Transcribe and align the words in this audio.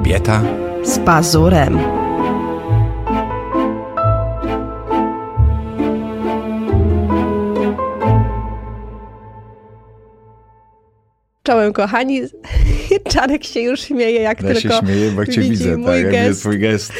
Kobieta 0.00 0.42
z 0.82 0.98
pazurem. 0.98 1.78
Czołem 11.42 11.72
kochani, 11.72 12.22
Czarek 13.12 13.44
się 13.44 13.60
już 13.60 13.80
śmieje, 13.80 14.20
jak 14.20 14.42
ja 14.42 14.48
tylko 14.48 14.60
się 14.60 14.86
śmieję, 14.86 15.10
bo 15.10 15.26
cię 15.26 15.40
widzę, 15.40 15.76
mój 15.76 16.02
tak, 16.02 16.10
gest. 16.10 16.26
jest 16.26 16.40
twój 16.40 16.58
gest. 16.58 16.92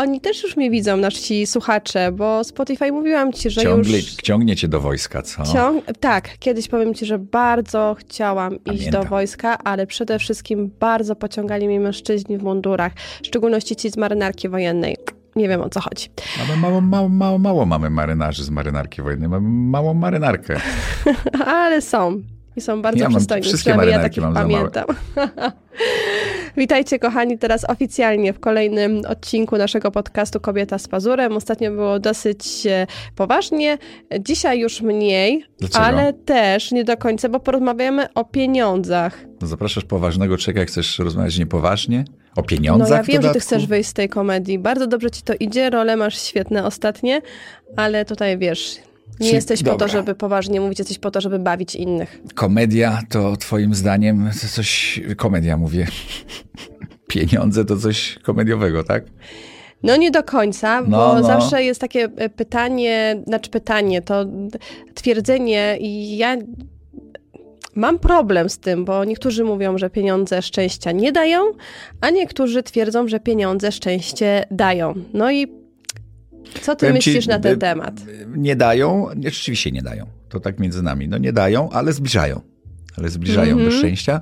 Oni 0.00 0.20
też 0.20 0.42
już 0.42 0.56
mnie 0.56 0.70
widzą, 0.70 0.96
nasi 0.96 1.46
słuchacze, 1.46 2.12
bo 2.12 2.44
Spotify 2.44 2.92
mówiłam 2.92 3.32
ci, 3.32 3.50
że 3.50 3.60
Ciągle, 3.60 3.96
już... 3.96 4.14
Ciągnie 4.14 4.56
cię 4.56 4.68
do 4.68 4.80
wojska, 4.80 5.22
co? 5.22 5.42
Ciąg... 5.52 5.84
Tak, 6.00 6.38
kiedyś 6.38 6.68
powiem 6.68 6.94
ci, 6.94 7.06
że 7.06 7.18
bardzo 7.18 7.96
chciałam 7.98 8.54
iść 8.54 8.64
Pamiętam. 8.64 9.02
do 9.02 9.08
wojska, 9.08 9.58
ale 9.58 9.86
przede 9.86 10.18
wszystkim 10.18 10.70
bardzo 10.80 11.16
pociągali 11.16 11.66
mnie 11.66 11.80
mężczyźni 11.80 12.38
w 12.38 12.42
mundurach, 12.42 12.92
w 13.22 13.26
szczególności 13.26 13.76
ci 13.76 13.90
z 13.90 13.96
marynarki 13.96 14.48
wojennej. 14.48 14.96
Nie 15.36 15.48
wiem 15.48 15.60
o 15.60 15.68
co 15.68 15.80
chodzi. 15.80 16.08
Mamy 16.38 16.60
mało, 16.60 16.80
mało, 16.80 17.08
mało, 17.08 17.38
mało 17.38 17.66
mamy 17.66 17.90
marynarzy 17.90 18.44
z 18.44 18.50
marynarki 18.50 19.02
wojennej. 19.02 19.28
Mamy 19.28 19.48
małą 19.48 19.94
marynarkę. 19.94 20.60
Ale 21.46 21.82
są. 21.82 22.22
Są 22.60 22.82
bardzo 22.82 23.04
Ja 23.04 23.08
przystojni. 23.08 23.42
wszystkie 23.42 23.70
ja 23.70 24.00
takich 24.00 24.22
mam 24.22 24.34
pamiętam. 24.34 24.84
Witajcie 26.56 26.98
kochani 26.98 27.38
teraz 27.38 27.70
oficjalnie 27.70 28.32
w 28.32 28.40
kolejnym 28.40 29.02
odcinku 29.08 29.56
naszego 29.56 29.90
podcastu 29.90 30.40
Kobieta 30.40 30.78
z 30.78 30.88
pazurem. 30.88 31.36
Ostatnio 31.36 31.70
było 31.70 31.98
dosyć 31.98 32.66
e, 32.66 32.86
poważnie, 33.16 33.78
dzisiaj 34.20 34.60
już 34.60 34.80
mniej, 34.80 35.44
Dlaczego? 35.58 35.84
ale 35.84 36.12
też 36.12 36.72
nie 36.72 36.84
do 36.84 36.96
końca, 36.96 37.28
bo 37.28 37.40
porozmawiamy 37.40 38.12
o 38.14 38.24
pieniądzach. 38.24 39.18
No 39.40 39.46
zapraszasz 39.46 39.84
poważnego 39.84 40.36
jak 40.54 40.68
chcesz 40.68 40.98
rozmawiać 40.98 41.38
niepoważnie? 41.38 42.04
O 42.36 42.40
No 42.40 42.42
pieniądzach 42.42 42.98
ja 42.98 43.02
w 43.02 43.06
wiem, 43.06 43.22
że 43.22 43.32
ty 43.32 43.40
chcesz 43.40 43.66
wyjść 43.66 43.90
z 43.90 43.92
tej 43.92 44.08
komedii. 44.08 44.58
Bardzo 44.58 44.86
dobrze 44.86 45.10
ci 45.10 45.22
to 45.22 45.32
idzie, 45.40 45.70
role 45.70 45.96
masz 45.96 46.22
świetne 46.22 46.66
ostatnie, 46.66 47.20
ale 47.76 48.04
tutaj 48.04 48.38
wiesz, 48.38 48.76
nie 49.20 49.30
jesteś 49.30 49.62
po 49.62 49.70
to, 49.70 49.76
dobra. 49.76 49.88
żeby 49.88 50.14
poważnie 50.14 50.60
mówić, 50.60 50.78
jesteś 50.78 50.98
po 50.98 51.10
to, 51.10 51.20
żeby 51.20 51.38
bawić 51.38 51.74
innych. 51.74 52.20
Komedia 52.34 53.02
to 53.08 53.36
twoim 53.36 53.74
zdaniem 53.74 54.30
to 54.42 54.48
coś... 54.48 55.00
Komedia 55.16 55.56
mówię. 55.56 55.86
Pieniądze 57.08 57.64
to 57.64 57.76
coś 57.76 58.18
komediowego, 58.22 58.84
tak? 58.84 59.04
No 59.82 59.96
nie 59.96 60.10
do 60.10 60.22
końca, 60.22 60.80
No, 60.80 60.86
bo 60.88 61.14
no. 61.14 61.22
zawsze 61.22 61.64
jest 61.64 61.80
takie 61.80 62.08
e, 62.16 62.28
pytanie, 62.28 63.22
znaczy 63.26 63.50
pytanie, 63.50 64.02
to 64.02 64.26
twierdzenie 64.94 65.76
i 65.80 66.16
ja 66.16 66.36
mam 67.74 67.98
problem 67.98 68.48
z 68.48 68.58
tym, 68.58 68.84
bo 68.84 69.04
niektórzy 69.04 69.44
mówią, 69.44 69.78
że 69.78 69.90
pieniądze 69.90 70.42
szczęścia 70.42 70.92
nie 70.92 71.12
dają, 71.12 71.42
a 72.00 72.10
niektórzy 72.10 72.62
twierdzą, 72.62 73.08
że 73.08 73.20
pieniądze 73.20 73.72
szczęście 73.72 74.44
dają. 74.50 74.94
No 75.14 75.32
i 75.32 75.59
co 76.62 76.76
ty 76.76 76.86
Powiem 76.86 77.02
ci, 77.02 77.10
myślisz 77.10 77.26
na 77.26 77.38
ten 77.38 77.54
y, 77.54 77.58
temat? 77.58 78.00
Nie 78.36 78.56
dają, 78.56 79.06
rzeczywiście 79.24 79.70
nie 79.70 79.82
dają. 79.82 80.06
To 80.28 80.40
tak 80.40 80.58
między 80.58 80.82
nami. 80.82 81.08
No 81.08 81.18
nie 81.18 81.32
dają, 81.32 81.70
ale 81.70 81.92
zbliżają. 81.92 82.40
Ale 82.96 83.08
zbliżają 83.08 83.52
Mhm. 83.52 83.70
do 83.70 83.76
szczęścia. 83.76 84.20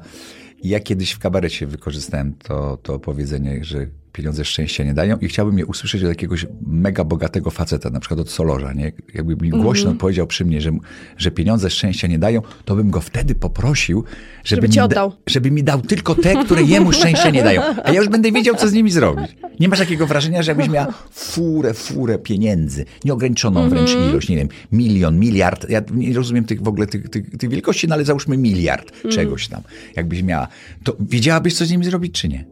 I 0.62 0.69
ja 0.69 0.81
kiedyś 0.81 1.12
w 1.12 1.19
kabarecie 1.19 1.67
wykorzystałem 1.67 2.35
to, 2.35 2.77
to 2.83 2.98
powiedzenie, 2.98 3.65
że 3.65 3.87
pieniądze 4.12 4.45
szczęścia 4.45 4.84
nie 4.84 4.95
dają 4.95 5.17
i 5.19 5.28
chciałbym 5.28 5.59
je 5.59 5.67
usłyszeć 5.67 6.03
od 6.03 6.09
jakiegoś 6.09 6.47
mega 6.67 7.05
bogatego 7.05 7.51
faceta, 7.51 7.91
na 7.91 8.01
przykład 8.01 8.20
od 8.20 8.31
Solorza, 8.31 8.73
nie? 8.73 8.92
Jakby 9.14 9.37
mi 9.37 9.51
głośno 9.51 9.83
Mhm. 9.83 9.98
powiedział 9.98 10.27
przy 10.27 10.45
mnie, 10.45 10.61
że, 10.61 10.70
że 11.17 11.31
pieniądze 11.31 11.70
szczęścia 11.70 12.06
nie 12.09 12.19
dają, 12.19 12.42
to 12.64 12.77
bym 12.77 12.91
go 12.91 13.01
wtedy 13.01 13.34
poprosił, 13.34 14.05
żeby, 14.45 14.62
Żeby 14.62 14.75
mi, 14.77 14.81
oddał. 14.84 15.12
żeby 15.27 15.51
mi 15.51 15.62
dał 15.62 15.81
tylko 15.83 16.14
te, 16.14 16.45
które 16.45 16.62
jemu 16.62 16.92
szczęścia 16.92 17.31
nie 17.31 17.42
dają. 17.42 17.62
A 17.84 17.92
ja 17.92 18.01
już 18.01 18.09
będę 18.09 18.33
wiedział, 18.33 18.55
co 18.55 18.69
z 18.69 18.73
nimi 18.73 18.91
zrobić. 18.91 19.36
Nie 19.61 19.69
masz 19.69 19.79
takiego 19.79 20.06
wrażenia, 20.06 20.42
że 20.42 20.51
jakbyś 20.51 20.69
miała 20.69 20.92
furę, 21.12 21.75
furę 21.75 22.19
pieniędzy, 22.19 22.84
nieograniczoną 23.05 23.69
wręcz 23.69 23.90
Mhm. 23.90 24.11
ilość, 24.11 24.29
nie 24.29 24.36
wiem, 24.36 24.48
milion, 24.73 25.19
miliard. 25.19 25.70
Ja 25.70 25.83
nie 25.95 26.14
rozumiem 26.14 26.45
tych 26.45 26.63
w 26.63 26.69
ogóle 26.69 26.86
tych, 26.86 27.08
tych, 27.08 27.30
tych 27.39 27.51
wielkości, 27.51 27.89
no 27.89 27.95
ale 27.95 28.05
załóżmy 28.05 28.36
miliard 28.36 28.90
Mhm. 28.95 29.14
czegoś 29.14 29.48
tam. 29.48 29.63
Jakbyś 29.96 30.23
miała, 30.23 30.48
to 30.85 30.96
wiedziałabyś, 31.01 31.55
co 31.55 31.67
z 31.67 31.70
nimi 31.70 31.85
zrobić, 31.85 32.20
czy 32.20 32.29
nie? 32.29 32.45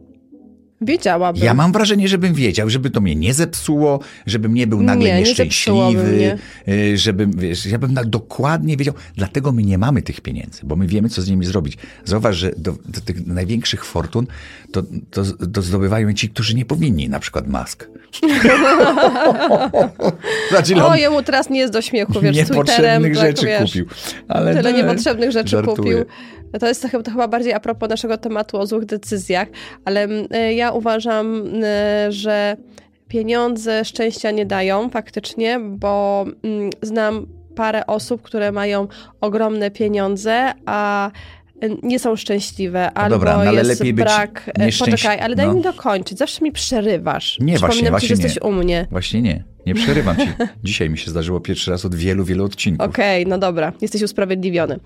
Wiedziałabym. 0.81 1.43
Ja 1.43 1.53
mam 1.53 1.71
wrażenie, 1.71 2.07
żebym 2.07 2.33
wiedział, 2.33 2.69
żeby 2.69 2.89
to 2.89 3.01
mnie 3.01 3.15
nie 3.15 3.33
zepsuło, 3.33 3.99
żebym 4.25 4.53
nie 4.53 4.67
był 4.67 4.83
nagle 4.83 5.05
Nie, 5.09 5.13
nie 5.13 5.19
nieszczęśliwy, 5.19 6.03
mnie. 6.03 6.37
y, 6.67 6.97
żebym, 6.97 7.31
wiesz, 7.31 7.65
ja 7.65 7.79
bym 7.79 7.95
tak 7.95 8.05
dokładnie 8.05 8.77
wiedział. 8.77 8.93
Dlatego 9.15 9.51
my 9.51 9.63
nie 9.63 9.77
mamy 9.77 10.01
tych 10.01 10.21
pieniędzy, 10.21 10.61
bo 10.63 10.75
my 10.75 10.87
wiemy, 10.87 11.09
co 11.09 11.21
z 11.21 11.29
nimi 11.29 11.45
zrobić. 11.45 11.77
Zauważ, 12.05 12.37
że 12.37 12.51
do, 12.57 12.71
do 12.85 13.01
tych 13.01 13.27
największych 13.27 13.85
fortun 13.85 14.27
to, 15.11 15.23
to, 15.23 15.47
to 15.53 15.61
zdobywają 15.61 16.13
ci, 16.13 16.29
którzy 16.29 16.55
nie 16.55 16.65
powinni, 16.65 17.09
na 17.09 17.19
przykład 17.19 17.47
Musk. 17.47 17.87
znaczy, 20.49 20.75
O, 20.75 20.87
on 20.87 20.97
jemu 20.97 21.23
teraz 21.23 21.49
nie 21.49 21.59
jest 21.59 21.73
do 21.73 21.81
śmiechu, 21.81 22.13
wiesz, 22.21 22.35
z 22.35 22.47
Twitterem, 22.47 23.03
niepotrzebnych 23.03 23.17
tak, 23.17 23.25
rzeczy 23.27 23.45
wiesz, 23.45 23.71
kupił. 23.71 23.85
Ale 24.27 24.55
Tyle 24.55 24.71
no, 24.71 24.77
niepotrzebnych 24.77 25.31
rzeczy 25.31 25.49
żartuję. 25.49 25.75
kupił. 25.75 26.05
To 26.59 26.67
jest 26.67 26.81
to, 26.81 26.87
chyba- 26.89 27.03
to 27.03 27.11
chyba 27.11 27.27
bardziej 27.27 27.53
a 27.53 27.59
propos 27.59 27.89
naszego 27.89 28.17
tematu 28.17 28.57
o 28.57 28.65
złych 28.65 28.85
decyzjach, 28.85 29.47
ale 29.85 30.07
e, 30.31 30.53
ja 30.53 30.71
uważam, 30.71 31.43
e, 31.63 32.11
że 32.11 32.57
pieniądze 33.07 33.85
szczęścia 33.85 34.31
nie 34.31 34.45
dają 34.45 34.89
faktycznie, 34.89 35.59
bo 35.59 36.25
znam 36.81 37.25
parę 37.55 37.87
osób, 37.87 38.21
które 38.21 38.51
mają 38.51 38.87
ogromne 39.21 39.71
pieniądze, 39.71 40.51
a 40.65 41.11
nie 41.83 41.99
są 41.99 42.15
szczęśliwe, 42.15 42.91
albo 42.91 43.15
dobra, 43.15 43.33
no 43.37 43.39
ale 43.39 43.53
jest 43.63 43.79
lepiej 43.79 43.93
brak... 43.93 44.51
e, 44.59 44.65
nieszczęś- 44.65 44.91
Poczekaj, 44.91 45.19
ale 45.19 45.35
daj 45.35 45.47
no. 45.47 45.53
mi 45.53 45.61
dokończyć. 45.61 46.17
Zawsze 46.17 46.41
mi 46.43 46.51
przerywasz. 46.51 47.37
Nie, 47.39 47.57
właśnie, 47.57 47.67
Przypominam 47.69 48.01
ci, 48.01 48.07
że 48.07 48.15
właśnie 48.15 48.25
jesteś 48.25 48.43
nie. 48.43 48.49
u 48.49 48.51
mnie. 48.53 48.87
Właśnie 48.91 49.21
nie, 49.21 49.43
nie 49.65 49.75
przerywam 49.75 50.17
ci. 50.17 50.27
Dzisiaj 50.63 50.89
mi 50.89 50.97
się 50.97 51.11
zdarzyło 51.11 51.39
pierwszy 51.39 51.71
raz 51.71 51.85
od 51.85 51.95
wielu, 51.95 52.23
wielu 52.25 52.45
odcinków. 52.45 52.87
Okej, 52.87 53.25
no 53.27 53.37
dobra, 53.37 53.73
jesteś 53.81 54.01
usprawiedliwiony. 54.01 54.79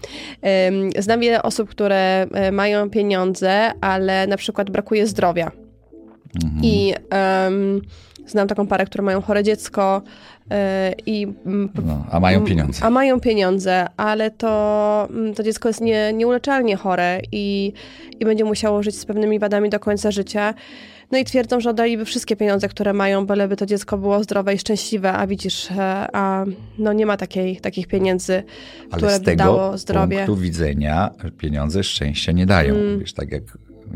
Znam 0.99 1.19
wiele 1.19 1.43
osób, 1.43 1.69
które 1.69 2.27
e, 2.31 2.51
mają 2.51 2.89
pieniądze, 2.89 3.71
ale 3.81 4.27
na 4.27 4.37
przykład 4.37 4.69
brakuje 4.69 5.07
zdrowia. 5.07 5.51
Mhm. 6.43 6.63
I 6.63 6.93
em, 7.09 7.81
znam 8.27 8.47
taką 8.47 8.67
parę, 8.67 8.85
które 8.85 9.03
mają 9.03 9.21
chore 9.21 9.43
dziecko 9.43 10.01
i 11.05 11.27
mm, 11.45 11.69
No, 11.85 12.05
a 12.11 12.19
mają 12.19 12.45
pieniądze. 12.45 12.85
a 12.85 12.89
mają 12.89 13.19
pieniądze, 13.19 13.87
ale 13.97 14.31
to, 14.31 15.07
mm, 15.09 15.33
to 15.33 15.43
dziecko 15.43 15.69
jest 15.69 15.81
nie, 15.81 16.13
nieuleczalnie 16.13 16.75
chore 16.75 17.19
i, 17.31 17.73
i 18.19 18.25
będzie 18.25 18.45
musiało 18.45 18.83
żyć 18.83 18.95
z 18.99 19.05
pewnymi 19.05 19.39
wadami 19.39 19.69
do 19.69 19.79
końca 19.79 20.11
życia. 20.11 20.53
No 21.11 21.17
i 21.17 21.25
twierdzą, 21.25 21.59
że 21.59 21.69
oddaliby 21.69 22.05
wszystkie 22.05 22.35
pieniądze, 22.35 22.67
które 22.67 22.93
mają, 22.93 23.25
byleby 23.25 23.55
to 23.55 23.65
dziecko 23.65 23.97
było 23.97 24.23
zdrowe 24.23 24.53
i 24.53 24.57
szczęśliwe, 24.59 25.13
a 25.13 25.27
widzisz, 25.27 25.71
e, 25.71 26.07
a 26.13 26.45
no 26.77 26.93
nie 26.93 27.05
ma 27.05 27.17
takiej, 27.17 27.57
takich 27.57 27.87
pieniędzy, 27.87 28.43
Ale 28.91 28.97
które 28.97 29.11
z 29.15 29.19
by 29.19 29.25
tego 29.25 29.43
dało 29.43 29.77
zdrowie. 29.77 30.17
punktu 30.17 30.35
widzenia 30.35 31.11
pieniądze 31.37 31.83
szczęścia 31.83 32.31
nie 32.31 32.45
dają. 32.45 32.75
Mm. 32.75 32.99
Wiesz, 32.99 33.13
tak 33.13 33.31
jak 33.31 33.43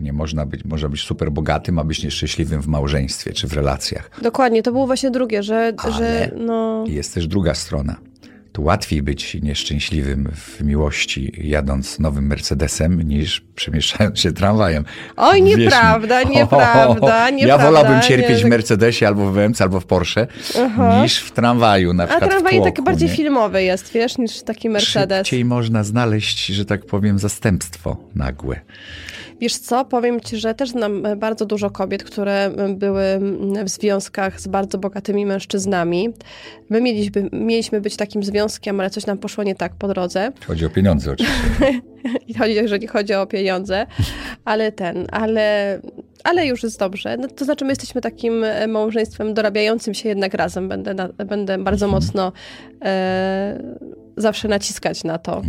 nie 0.02 0.14
można 0.14 0.46
być, 0.46 0.66
można 0.66 0.90
być 0.90 1.02
super 1.02 1.32
bogatym, 1.32 1.80
a 1.80 1.84
być 1.84 2.04
nieszczęśliwym 2.04 2.62
w 2.62 2.68
małżeństwie 2.68 3.34
czy 3.34 3.48
w 3.48 3.54
relacjach. 3.54 4.10
Dokładnie, 4.22 4.64
to 4.64 4.72
było 4.72 4.86
właśnie 4.88 5.12
drugie, 5.12 5.44
że, 5.44 5.74
Ale- 5.78 5.94
że 5.94 6.32
no... 6.38 6.84
Jest 6.88 7.14
też 7.14 7.28
druga 7.28 7.54
strona. 7.54 7.96
Tu 8.52 8.64
łatwiej 8.64 9.02
być 9.04 9.38
nieszczęśliwym 9.42 10.32
w 10.36 10.62
miłości 10.62 11.32
jadąc 11.38 12.00
nowym 12.00 12.28
Mercedesem 12.28 13.02
niż 13.02 13.42
przemieszczając 13.56 14.20
się 14.20 14.32
tramwajem. 14.32 14.86
Oj, 15.18 15.44
Wierz 15.44 15.56
mi. 15.58 15.64
nieprawda, 15.64 16.24
nieprawda, 16.36 17.24
Ja 17.26 17.30
nieprawda. 17.30 17.66
wolałbym 17.66 18.02
cierpieć 18.02 18.38
Nie, 18.40 18.46
w 18.46 18.50
Mercedesie 18.50 19.06
albo 19.08 19.32
w 19.32 19.34
BMW, 19.36 19.64
albo 19.64 19.80
w 19.80 19.86
Porsche, 19.86 20.28
Aha. 20.66 21.02
niż 21.04 21.18
w 21.20 21.32
tramwaju 21.32 21.94
na 21.94 22.04
A 22.04 22.08
przykład 22.08 22.30
tramwaj 22.30 22.52
w 22.54 22.56
tłoku, 22.56 22.66
taki 22.72 22.82
bardziej 22.84 23.10
nie? 23.10 23.16
filmowy 23.16 23.64
jest, 23.64 23.92
wiesz, 23.92 24.18
niż 24.18 24.42
taki 24.44 24.70
Mercedes. 24.70 25.18
Szybciej 25.18 25.46
można 25.46 25.84
znaleźć, 25.84 26.46
że 26.46 26.66
tak 26.66 26.86
powiem, 26.86 27.20
zastępstwo 27.20 27.98
nagłe. 28.16 28.60
Wiesz 29.40 29.58
co, 29.58 29.86
powiem 29.86 30.22
ci, 30.22 30.38
że 30.38 30.54
też 30.54 30.70
znam 30.70 31.06
e, 31.06 31.16
bardzo 31.16 31.46
dużo 31.46 31.70
kobiet, 31.70 32.04
które 32.04 32.46
m, 32.46 32.78
były 32.78 33.04
w 33.64 33.70
związkach 33.70 34.42
z 34.42 34.48
bardzo 34.48 34.78
bogatymi 34.78 35.26
mężczyznami. 35.26 36.10
My 36.70 36.82
mieliśmy, 36.82 37.30
mieliśmy 37.32 37.82
być 37.82 37.96
takim 37.96 38.24
związkiem, 38.24 38.80
ale 38.80 38.90
coś 38.90 39.06
nam 39.06 39.18
poszło 39.18 39.44
nie 39.44 39.56
tak 39.56 39.76
po 39.76 39.88
drodze. 39.88 40.32
Chodzi 40.48 40.66
o 40.66 40.70
pieniądze 40.70 41.12
oczywiście. 41.12 41.82
I 42.28 42.34
chodzi, 42.34 42.54
jeżeli 42.54 42.88
chodzi 42.88 43.14
o 43.14 43.28
pieniądze, 43.28 43.88
ale 44.46 44.72
ten, 44.72 45.08
ale, 45.12 45.80
ale 46.24 46.46
już 46.46 46.64
jest 46.64 46.80
dobrze. 46.80 47.18
No, 47.18 47.28
to 47.28 47.46
znaczy, 47.46 47.66
my 47.66 47.72
jesteśmy 47.72 48.02
takim 48.02 48.44
e, 48.44 48.68
małżeństwem 48.68 49.34
dorabiającym 49.34 49.94
się 49.94 50.10
jednak 50.10 50.34
razem. 50.34 50.70
Będę, 50.70 50.94
na, 50.94 51.08
będę 51.08 51.58
bardzo 51.58 51.88
mocno 51.88 52.32
e, 52.86 53.64
zawsze 54.18 54.48
naciskać 54.48 55.04
na 55.04 55.18
to, 55.18 55.42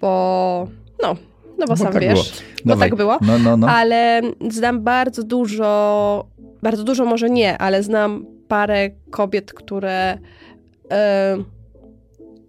bo 0.00 0.68
no, 1.02 1.16
no 1.58 1.66
bo, 1.66 1.72
Bo 1.72 1.76
sam 1.76 1.92
tak 1.92 2.02
wiesz, 2.02 2.12
było. 2.12 2.24
bo 2.64 2.68
Dawaj. 2.70 2.88
tak 2.90 2.96
było. 2.98 3.18
No, 3.20 3.38
no, 3.38 3.56
no. 3.56 3.68
Ale 3.68 4.20
znam 4.50 4.82
bardzo 4.82 5.22
dużo, 5.22 6.26
bardzo 6.62 6.84
dużo 6.84 7.04
może 7.04 7.30
nie, 7.30 7.58
ale 7.58 7.82
znam 7.82 8.26
parę 8.48 8.90
kobiet, 9.10 9.52
które 9.52 10.18
e, 10.90 11.36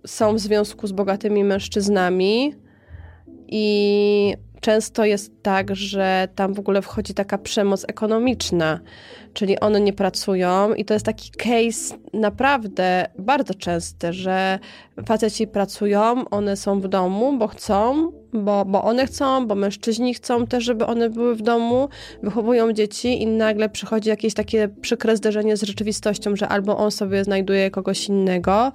są 0.07 0.33
w 0.35 0.39
związku 0.39 0.87
z 0.87 0.91
bogatymi 0.91 1.43
mężczyznami 1.43 2.53
i 3.47 4.33
często 4.61 5.05
jest 5.05 5.43
tak, 5.43 5.75
że 5.75 6.27
tam 6.35 6.53
w 6.53 6.59
ogóle 6.59 6.81
wchodzi 6.81 7.13
taka 7.13 7.37
przemoc 7.37 7.85
ekonomiczna, 7.87 8.79
czyli 9.33 9.59
one 9.59 9.81
nie 9.81 9.93
pracują 9.93 10.73
i 10.73 10.85
to 10.85 10.93
jest 10.93 11.05
taki 11.05 11.31
case 11.31 11.95
naprawdę 12.13 13.05
bardzo 13.19 13.53
częsty, 13.53 14.13
że 14.13 14.59
faceci 15.05 15.47
pracują, 15.47 16.29
one 16.29 16.57
są 16.57 16.81
w 16.81 16.87
domu, 16.87 17.37
bo 17.37 17.47
chcą, 17.47 18.11
bo, 18.33 18.65
bo 18.65 18.83
one 18.83 19.05
chcą, 19.05 19.47
bo 19.47 19.55
mężczyźni 19.55 20.13
chcą 20.13 20.47
też, 20.47 20.63
żeby 20.63 20.85
one 20.85 21.09
były 21.09 21.35
w 21.35 21.41
domu, 21.41 21.89
wychowują 22.23 22.73
dzieci 22.73 23.21
i 23.21 23.27
nagle 23.27 23.69
przychodzi 23.69 24.09
jakieś 24.09 24.33
takie 24.33 24.67
przykre 24.81 25.17
zderzenie 25.17 25.57
z 25.57 25.63
rzeczywistością, 25.63 26.35
że 26.35 26.47
albo 26.47 26.77
on 26.77 26.91
sobie 26.91 27.23
znajduje 27.23 27.71
kogoś 27.71 28.07
innego, 28.07 28.71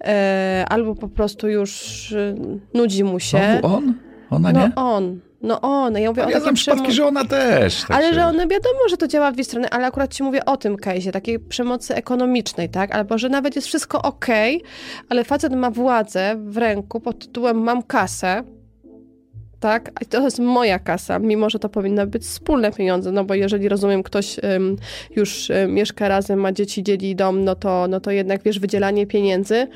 e, 0.00 0.64
albo 0.68 0.94
po 0.94 1.08
prostu 1.08 1.48
już 1.48 2.12
e, 2.12 2.34
nudzi 2.74 3.04
mu 3.04 3.20
się. 3.20 3.58
Znowu 3.60 3.76
on? 3.76 3.94
Ona 4.30 4.52
no 4.52 4.66
nie? 4.66 4.74
on. 4.74 5.20
No 5.44 5.60
on, 5.60 5.94
ja 5.98 6.08
mówię 6.10 6.22
Ale 6.22 6.32
o 6.32 6.34
ja 6.34 6.40
takim 6.40 6.54
przypadki, 6.54 6.92
że 6.92 7.06
ona 7.06 7.24
też. 7.24 7.80
tak 7.80 7.90
ale 7.96 8.08
się- 8.08 8.14
że 8.14 8.26
one 8.26 8.46
wiadomo, 8.48 8.78
że 8.90 8.96
to 8.96 9.08
działa 9.08 9.30
w 9.30 9.34
dwie 9.34 9.44
strony, 9.44 9.70
ale 9.70 9.86
akurat 9.86 10.14
ci 10.14 10.22
mówię 10.22 10.44
o 10.44 10.56
tym 10.56 10.76
case'ie, 10.76 11.10
takiej 11.10 11.38
przemocy 11.40 11.94
ekonomicznej, 11.94 12.68
tak? 12.68 12.94
Albo 12.94 13.18
że 13.18 13.28
nawet 13.28 13.56
jest 13.56 13.68
wszystko 13.68 14.02
okej, 14.02 14.62
ale 15.08 15.24
facet 15.24 15.52
ma 15.52 15.70
władzę 15.70 16.36
w 16.46 16.56
ręku 16.56 17.00
pod 17.00 17.18
tytułem 17.18 17.58
mam 17.62 17.82
kasę, 17.82 18.42
tak? 19.60 19.90
I 20.02 20.06
to 20.06 20.22
jest 20.22 20.38
moja 20.38 20.78
kasa, 20.78 21.18
mimo 21.18 21.50
że 21.50 21.58
to 21.58 21.68
powinny 21.68 22.06
być 22.06 22.22
wspólne 22.22 22.72
pieniądze, 22.72 23.12
no 23.12 23.24
bo 23.24 23.34
jeżeli 23.34 23.68
rozumiem, 23.68 24.02
ktoś 24.02 24.36
ym, 24.56 24.76
już 25.16 25.50
y, 25.50 25.66
mieszka 25.68 26.08
razem, 26.08 26.38
ma 26.40 26.52
dzieci, 26.52 26.82
dzieli 26.82 27.16
dom, 27.16 27.44
no 27.44 27.54
to, 27.54 27.86
no 27.88 28.00
to 28.00 28.10
jednak 28.10 28.42
wiesz, 28.42 28.58
wydzielanie 28.58 29.06
pieniędzy, 29.06 29.66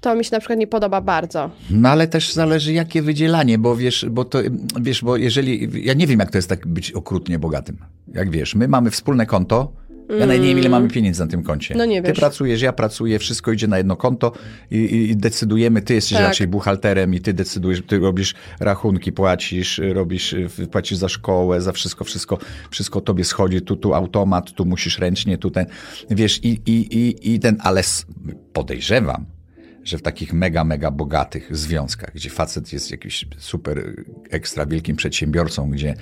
to 0.00 0.14
mi 0.14 0.24
się 0.24 0.30
na 0.32 0.38
przykład 0.40 0.58
nie 0.58 0.66
podoba 0.66 1.00
bardzo. 1.00 1.50
No 1.70 1.88
ale 1.88 2.08
też 2.08 2.32
zależy 2.32 2.72
jakie 2.72 3.02
wydzielanie, 3.02 3.58
bo 3.58 3.76
wiesz, 3.76 4.06
bo 4.10 4.24
to, 4.24 4.38
wiesz, 4.80 5.02
bo 5.04 5.16
jeżeli, 5.16 5.68
ja 5.86 5.94
nie 5.94 6.06
wiem 6.06 6.20
jak 6.20 6.30
to 6.30 6.38
jest 6.38 6.48
tak 6.48 6.66
być 6.66 6.92
okrutnie 6.92 7.38
bogatym. 7.38 7.76
Jak 8.14 8.30
wiesz, 8.30 8.54
my 8.54 8.68
mamy 8.68 8.90
wspólne 8.90 9.26
konto, 9.26 9.72
ja 10.18 10.26
nawet 10.26 10.42
nie 10.42 10.48
wiem 10.48 10.58
ile 10.58 10.68
mamy 10.68 10.88
pieniędzy 10.88 11.20
na 11.20 11.26
tym 11.26 11.42
koncie. 11.42 11.74
No 11.74 11.84
nie 11.84 12.02
Ty 12.02 12.08
wiesz. 12.08 12.18
pracujesz, 12.18 12.62
ja 12.62 12.72
pracuję, 12.72 13.18
wszystko 13.18 13.52
idzie 13.52 13.66
na 13.68 13.78
jedno 13.78 13.96
konto 13.96 14.32
i, 14.70 14.76
i, 14.76 15.10
i 15.10 15.16
decydujemy, 15.16 15.82
ty 15.82 15.94
jesteś 15.94 16.18
Tak. 16.18 16.26
raczej 16.26 16.46
buchalterem 16.46 17.14
i 17.14 17.20
ty 17.20 17.32
decydujesz, 17.32 17.82
ty 17.86 17.98
robisz 17.98 18.34
rachunki, 18.60 19.12
płacisz, 19.12 19.80
robisz, 19.92 20.32
y, 20.32 20.48
płacisz 20.70 20.98
za 20.98 21.08
szkołę, 21.08 21.60
za 21.60 21.72
wszystko, 21.72 22.04
wszystko, 22.04 22.38
wszystko 22.70 23.00
tobie 23.00 23.24
schodzi, 23.24 23.62
tu, 23.62 23.76
tu 23.76 23.94
automat, 23.94 24.52
tu 24.52 24.64
musisz 24.64 24.98
ręcznie, 24.98 25.38
tu 25.38 25.50
ten, 25.50 25.66
wiesz, 26.10 26.44
i, 26.44 26.48
i, 26.66 26.98
i, 26.98 27.34
i 27.34 27.40
ten, 27.40 27.56
ale 27.60 27.82
podejrzewam, 28.52 29.26
że 29.84 29.98
w 29.98 30.02
takich 30.02 30.32
mega, 30.32 30.64
mega 30.64 30.90
bogatych 30.90 31.56
związkach, 31.56 32.10
gdzie 32.14 32.30
facet 32.30 32.72
jest 32.72 32.90
jakimś 32.90 33.26
super 33.38 33.94
ekstra 34.30 34.66
wielkim 34.66 34.96
przedsiębiorcą, 34.96 35.70
gdzie, 35.70 35.94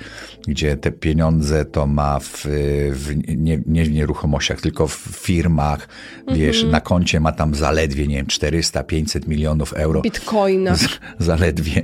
gdzie 0.49 0.77
te 0.77 0.93
pieniądze 0.93 1.65
to 1.65 1.87
ma 1.87 2.19
w, 2.19 2.47
w 2.93 3.17
nie, 3.37 3.61
nie 3.67 3.85
w 3.85 3.91
nieruchomościach, 3.91 4.61
tylko 4.61 4.89
w 4.89 4.95
firmach, 4.97 5.89
wiesz, 6.33 6.65
na 6.65 6.81
koncie 6.81 7.21
ma 7.21 7.33
tam 7.33 7.55
zaledwie, 7.55 8.07
nie 8.07 8.17
wiem, 8.17 8.27
400, 8.27 8.83
500 8.83 9.29
milionów 9.29 9.73
euro. 9.73 10.01
Bitcoina. 10.01 10.77
Zaledwie, 11.19 11.83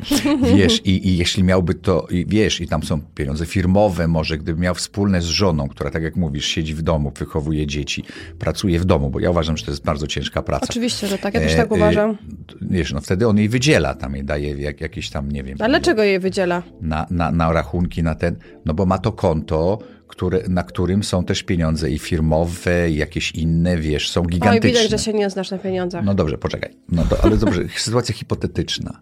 wiesz, 0.56 0.80
i, 0.84 1.08
i 1.08 1.16
jeśli 1.16 1.42
miałby 1.42 1.74
to, 1.74 2.06
i 2.10 2.26
wiesz, 2.26 2.60
i 2.60 2.68
tam 2.68 2.82
są 2.82 3.00
pieniądze 3.00 3.46
firmowe 3.46 4.08
może, 4.08 4.38
gdyby 4.38 4.60
miał 4.60 4.74
wspólne 4.74 5.22
z 5.22 5.24
żoną, 5.24 5.68
która, 5.68 5.90
tak 5.90 6.02
jak 6.02 6.16
mówisz, 6.16 6.46
siedzi 6.46 6.74
w 6.74 6.82
domu, 6.82 7.12
wychowuje 7.18 7.66
dzieci, 7.66 8.04
pracuje 8.38 8.78
w 8.78 8.84
domu, 8.84 9.10
bo 9.10 9.20
ja 9.20 9.30
uważam, 9.30 9.56
że 9.56 9.64
to 9.64 9.70
jest 9.70 9.84
bardzo 9.84 10.06
ciężka 10.06 10.42
praca. 10.42 10.66
Oczywiście, 10.70 11.06
że 11.06 11.18
tak, 11.18 11.34
ja 11.34 11.40
też 11.40 11.54
E, 11.54 11.56
tak 11.56 11.66
e, 11.66 11.68
uważam. 11.84 12.18
Wiesz, 12.60 12.92
no 12.92 13.00
wtedy 13.00 13.28
on 13.28 13.38
jej 13.38 13.48
wydziela, 13.48 13.94
tam 13.94 14.14
jej 14.14 14.24
daje 14.24 14.54
jak, 14.54 14.80
jakieś 14.80 15.10
tam, 15.10 15.32
nie 15.32 15.42
wiem, 15.42 15.56
Ale 15.60 15.68
dlaczego 15.68 16.02
je 16.02 16.20
wydziela? 16.20 16.62
na, 16.80 17.06
na, 17.10 17.30
na 17.30 17.52
rachunki, 17.52 18.02
na 18.02 18.14
ten, 18.14 18.36
no 18.64 18.74
bo 18.74 18.86
ma 18.86 18.98
to 18.98 19.12
konto, 19.12 19.78
które, 20.08 20.40
na 20.48 20.62
którym 20.62 21.04
są 21.04 21.24
też 21.24 21.42
pieniądze 21.42 21.90
i 21.90 21.98
firmowe, 21.98 22.90
i 22.90 22.96
jakieś 22.96 23.30
inne, 23.30 23.76
wiesz, 23.76 24.10
są 24.10 24.20
Oj, 24.20 24.26
gigantyczne. 24.26 24.68
widać, 24.68 24.90
że 24.90 24.98
się 24.98 25.12
nie 25.12 25.30
znasz 25.30 25.50
na 25.50 25.58
pieniądzach. 25.58 26.04
No 26.04 26.14
dobrze, 26.14 26.38
poczekaj. 26.38 26.70
No 26.88 27.04
to, 27.04 27.24
ale 27.24 27.36
dobrze, 27.36 27.62
sytuacja 27.76 28.14
hipotetyczna. 28.14 29.00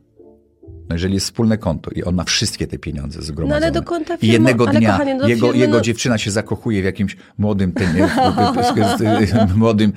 No 0.92 0.94
jeżeli 0.96 1.14
jest 1.14 1.26
wspólne 1.26 1.58
konto 1.58 1.90
i 1.90 2.02
on 2.04 2.14
ma 2.14 2.24
wszystkie 2.24 2.66
te 2.66 2.78
pieniądze 2.78 3.22
zgromadzone. 3.22 3.60
No 3.60 3.66
ale 3.66 3.72
do 3.72 3.82
konta 3.82 4.14
I 4.14 4.18
firmy- 4.18 4.32
jednego 4.32 4.68
ale 4.68 4.78
dnia 4.78 4.92
kochanie, 4.92 5.18
do 5.18 5.28
jego, 5.28 5.46
firmy, 5.46 5.60
jego 5.60 5.74
no- 5.76 5.80
dziewczyna 5.80 6.18
się 6.18 6.30
zakochuje 6.30 6.82
w 6.82 6.84
jakimś 6.84 7.16
młodym, 7.38 7.72
ten, 7.72 7.88
młodym, 9.56 9.92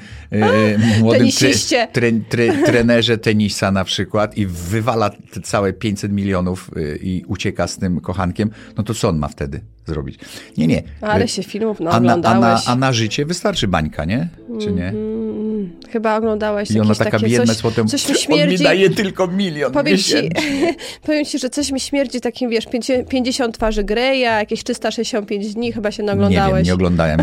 młodym 1.00 1.20
Tenisiście. 1.20 1.88
tre, 1.92 2.12
tre, 2.30 2.48
trenerze 2.66 3.18
tenisa 3.18 3.72
na 3.72 3.84
przykład 3.84 4.38
i 4.38 4.46
wywala 4.46 5.10
te 5.10 5.42
całe 5.42 5.74
500 5.74 6.12
milionów 6.12 6.72
e, 6.76 6.96
i 6.96 7.24
ucieka 7.28 7.68
z 7.68 7.78
tym 7.78 8.00
kochankiem, 8.02 8.50
no 8.78 8.84
to 8.84 8.94
co 8.94 9.10
on 9.10 9.18
ma 9.18 9.28
wtedy 9.28 9.62
zrobić? 9.86 10.20
Nie, 10.58 10.68
nie. 10.68 10.84
Ale 11.02 11.28
się 11.28 11.44
filmów 11.44 11.82
a, 11.82 12.00
na, 12.00 12.14
a, 12.14 12.40
na, 12.40 12.62
a 12.66 12.76
na 12.76 12.94
życie 12.94 13.26
wystarczy 13.26 13.68
bańka, 13.68 14.06
nie? 14.06 14.30
Czy 14.62 14.72
nie? 14.72 14.88
Mm, 14.88 15.72
chyba 15.90 16.18
oglądałeś 16.18 16.72
I 16.72 16.80
ona 16.80 16.96
taka 16.96 17.12
takie 17.12 17.26
biedna 17.26 17.54
coś, 17.54 17.62
potem, 17.62 17.88
coś 17.88 18.08
mi 18.10 18.10
on 18.16 18.16
mi 18.16 18.20
śmierdzi. 18.20 18.64
daje 18.64 18.90
tylko 18.90 19.28
milion 19.28 19.72
Powiem 19.72 19.98
ci, 19.98 20.16
powiem 21.06 21.26
ci, 21.26 21.40
że 21.40 21.50
coś 21.50 21.72
mi 21.72 21.80
śmierdzi 21.80 22.22
takim, 22.22 22.50
wiesz, 22.50 22.66
50 22.66 23.10
50 23.10 23.56
twarzy 23.56 23.84
Greya, 23.84 24.22
jakieś 24.22 24.64
365 24.64 25.54
dni, 25.54 25.72
chyba 25.72 25.92
się 25.92 26.04
Nie 26.04 26.30
wiem, 26.30 26.64
nie 26.64 26.74
oglądałem, 26.74 27.20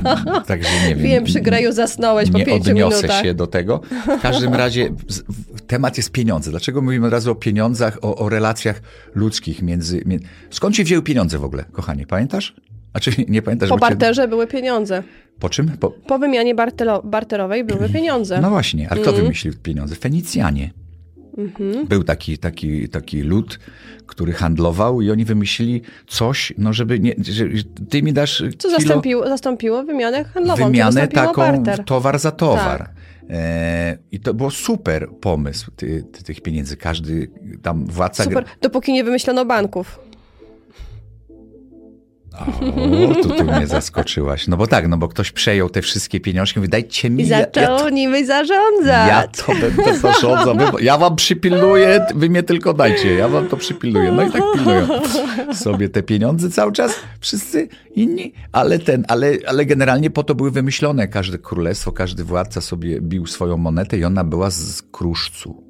także 0.46 0.68
nie 0.88 0.94
wiem. 0.94 1.04
Wiem, 1.04 1.24
przy 1.24 1.40
Greju 1.40 1.72
zasnąłeś 1.72 2.30
po 2.30 2.38
Nie 2.38 2.44
5 2.44 2.68
odniosę 2.68 2.96
minutach. 2.96 3.22
się 3.22 3.34
do 3.34 3.46
tego. 3.46 3.80
W 4.18 4.22
każdym 4.22 4.54
razie 4.54 4.88
temat 5.66 5.96
jest 5.96 6.12
pieniądze. 6.12 6.50
Dlaczego 6.50 6.82
mówimy 6.82 7.06
od 7.06 7.12
razu 7.12 7.30
o 7.30 7.34
pieniądzach, 7.34 7.98
o, 8.02 8.16
o 8.16 8.28
relacjach 8.28 8.82
ludzkich 9.14 9.62
między, 9.62 10.02
między... 10.06 10.26
Skąd 10.50 10.76
się 10.76 10.84
wzięły 10.84 11.02
pieniądze 11.02 11.38
w 11.38 11.44
ogóle, 11.44 11.64
kochanie? 11.72 12.03
Pamiętasz? 12.06 12.54
A 12.92 13.00
czy 13.00 13.10
nie 13.28 13.42
pamiętasz? 13.42 13.68
Po 13.68 13.74
cię- 13.76 13.80
barterze 13.80 14.28
były 14.28 14.46
pieniądze. 14.46 15.02
Po 15.38 15.48
czym? 15.48 15.68
Po... 15.80 15.90
Po 15.90 16.18
wymianie 16.18 16.54
bartelo, 16.54 17.02
barterowej 17.02 17.64
były 17.64 17.88
pieniądze. 17.88 18.40
No 18.40 18.50
właśnie, 18.50 18.88
ale 18.90 19.00
kto 19.00 19.10
Mhm. 19.10 19.24
wymyślił 19.24 19.52
pieniądze? 19.62 19.94
Fenicjanie. 19.94 20.70
Był 21.88 22.04
taki, 22.04 22.38
taki, 22.38 22.88
taki 22.88 23.22
lud, 23.22 23.58
który 24.06 24.32
handlował 24.32 25.00
i 25.00 25.10
oni 25.10 25.24
wymyślili 25.24 25.82
coś, 26.06 26.52
no 26.58 26.72
żeby 26.72 27.00
nie, 27.00 27.14
że 27.22 27.44
ty 27.90 28.02
mi 28.02 28.12
dasz 28.12 28.38
Co 28.58 28.68
kilo, 28.68 28.80
zastąpiło, 28.80 29.28
zastąpiło 29.28 29.82
wymianę 29.82 30.24
handlową, 30.24 30.64
wymianę 30.66 31.08
taką 31.08 31.34
barter. 31.42 31.76
Tak. 31.76 31.86
towar 31.86 32.18
za 32.18 32.30
towar. 32.30 32.90
E, 33.30 33.98
I 34.12 34.20
to 34.20 34.34
było 34.34 34.50
super 34.50 35.08
pomysł 35.20 35.70
ty, 35.76 36.04
ty, 36.12 36.24
tych 36.24 36.40
pieniędzy. 36.40 36.76
Każdy 36.76 37.30
tam 37.62 37.86
władca... 37.86 38.24
Super, 38.24 38.44
dopóki 38.62 38.92
nie 38.92 39.04
wymyślono 39.04 39.44
banków. 39.44 40.00
O, 42.38 43.22
tu 43.22 43.28
ty 43.28 43.44
mnie 43.44 43.66
zaskoczyłaś. 43.66 44.48
No 44.48 44.56
bo 44.56 44.66
tak, 44.66 44.88
no 44.88 44.96
bo 44.96 45.08
ktoś 45.08 45.32
przejął 45.32 45.70
te 45.70 45.82
wszystkie 45.82 46.20
pieniążki 46.20 46.58
mówi, 46.58 46.68
dajcie 46.68 47.10
mi... 47.10 47.24
I 47.24 47.28
ja- 47.28 47.38
ja 47.38 47.44
zaczął 47.54 47.78
to- 47.78 47.90
nimi 47.90 48.26
zarządzać. 48.26 49.08
Ja 49.08 49.28
to 49.28 49.52
będę 49.54 49.98
zarządzał. 49.98 50.56
Wy- 50.56 50.82
Ja 50.90 50.98
wam 50.98 51.16
przypilnuję, 51.16 52.06
wy 52.14 52.28
mnie 52.30 52.42
tylko 52.42 52.74
dajcie. 52.74 53.14
Ja 53.14 53.28
wam 53.28 53.48
to 53.48 53.56
przypilnuję. 53.56 54.12
No 54.12 54.22
i 54.22 54.30
tak 54.32 54.42
pilnują 54.54 54.88
sobie 55.54 55.88
te 55.88 56.02
pieniądze 56.02 56.50
cały 56.50 56.72
czas. 56.72 56.94
Wszyscy 57.20 57.68
inni. 57.94 58.32
Ale 58.52 58.78
ten, 58.78 59.04
ale, 59.08 59.32
ale 59.46 59.66
generalnie 59.66 60.10
po 60.10 60.22
to 60.22 60.34
były 60.34 60.50
wymyślone. 60.50 61.08
Każde 61.08 61.38
królestwo, 61.38 61.92
każdy 61.92 62.24
władca 62.24 62.60
sobie 62.60 63.00
bił 63.00 63.26
swoją 63.26 63.56
monetę 63.56 63.98
i 63.98 64.04
ona 64.04 64.24
była 64.24 64.50
z 64.50 64.82
kruszcu. 64.82 65.64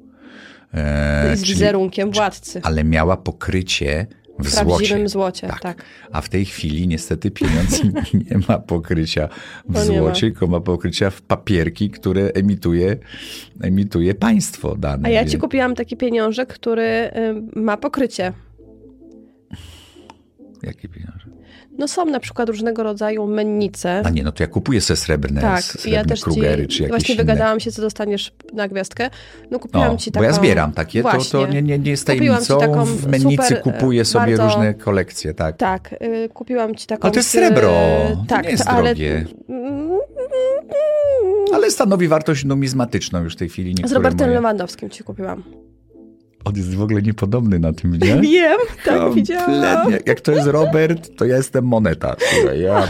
E, 0.73 1.35
z 1.35 1.41
czyli- 1.41 1.53
wizerunkiem 1.53 2.11
władcy. 2.11 2.59
ale 2.63 2.83
miała 2.83 3.17
pokrycie 3.17 4.07
w 4.39 4.53
prawdziwym 4.53 5.09
złocie. 5.09 5.47
złocie, 5.47 5.59
tak. 5.61 5.83
A 6.11 6.21
w 6.21 6.29
tej 6.29 6.45
chwili 6.45 6.87
niestety 6.87 7.31
pieniądz 7.31 7.83
nie 8.31 8.39
ma 8.49 8.59
pokrycia 8.59 9.29
w 9.69 9.73
nie 9.73 9.79
ma. 9.79 9.85
złocie, 9.85 10.21
tylko 10.21 10.47
ma 10.47 10.59
pokrycia 10.59 11.09
w 11.09 11.21
papierki, 11.21 11.89
które 11.89 12.27
emituje, 12.27 12.97
emituje 13.61 14.15
państwo 14.15 14.75
dane. 14.75 15.07
A 15.07 15.11
ja 15.11 15.25
ci 15.25 15.37
kupiłam 15.37 15.75
taki 15.75 15.97
pieniążek, 15.97 16.53
który 16.53 16.83
y, 16.83 17.11
ma 17.59 17.77
pokrycie. 17.77 18.33
Jakie 20.63 20.89
pieniądze? 20.89 21.34
No 21.77 21.87
są 21.87 22.05
na 22.05 22.19
przykład 22.19 22.49
różnego 22.49 22.83
rodzaju 22.83 23.27
mennice. 23.27 24.01
A 24.05 24.09
nie, 24.09 24.23
no 24.23 24.31
to 24.31 24.43
ja 24.43 24.47
kupuję 24.47 24.81
se 24.81 24.95
srebrne, 24.95 25.41
Tak, 25.41 25.63
srebrne 25.63 25.91
ja 25.97 26.05
też 26.05 26.21
Krugery, 26.21 26.67
ci 26.67 26.77
czy 26.77 26.83
jakieś 26.83 26.89
właśnie 26.97 27.15
inne. 27.15 27.23
wygadałam 27.23 27.59
się, 27.59 27.71
co 27.71 27.81
dostaniesz 27.81 28.31
na 28.53 28.67
gwiazdkę. 28.67 29.09
No 29.51 29.59
kupiłam 29.59 29.91
No, 29.91 29.97
ci 29.97 30.11
bo 30.11 30.13
taką... 30.13 30.25
ja 30.25 30.33
zbieram 30.33 30.71
takie, 30.71 31.03
to, 31.03 31.17
to 31.31 31.47
nie, 31.47 31.61
nie, 31.61 31.79
nie 31.79 31.91
jest 31.91 32.07
tajemnicą. 32.07 32.59
taką 32.59 32.85
w 32.85 33.07
mennicy 33.07 33.43
super, 33.43 33.57
e, 33.57 33.61
kupuję 33.61 34.05
sobie 34.05 34.37
bardzo- 34.37 34.43
różne 34.55 34.73
kolekcje, 34.73 35.33
tak. 35.33 35.57
Tak, 35.57 35.95
y, 36.01 36.29
kupiłam 36.33 36.75
ci 36.75 36.87
taką... 36.87 37.03
Ale 37.03 37.11
to 37.11 37.19
jest 37.19 37.29
srebro, 37.29 37.69
to 37.69 38.25
tak, 38.27 38.43
nie 38.45 38.51
jest 38.51 38.67
ale... 38.67 38.83
drogie. 38.83 39.25
Ale 41.53 41.71
stanowi 41.71 42.07
wartość 42.07 42.45
numizmatyczną 42.45 43.23
już 43.23 43.33
w 43.33 43.37
tej 43.37 43.49
chwili. 43.49 43.75
Z 43.85 43.91
Robertem 43.91 44.29
Lewandowskim 44.29 44.89
ci 44.89 45.03
kupiłam. 45.03 45.43
On 46.45 46.55
jest 46.55 46.75
w 46.75 46.81
ogóle 46.81 47.01
niepodobny 47.01 47.59
na 47.59 47.73
tym, 47.73 47.91
nie? 47.97 48.15
Wiem, 48.31 48.57
tak 48.85 49.13
widziałam. 49.13 49.93
Jak 50.05 50.21
to 50.21 50.31
jest 50.31 50.47
Robert, 50.47 51.15
to 51.17 51.25
ja 51.25 51.37
jestem 51.37 51.65
moneta. 51.67 52.15
Słuchaj, 52.39 52.61
ja 52.61 52.87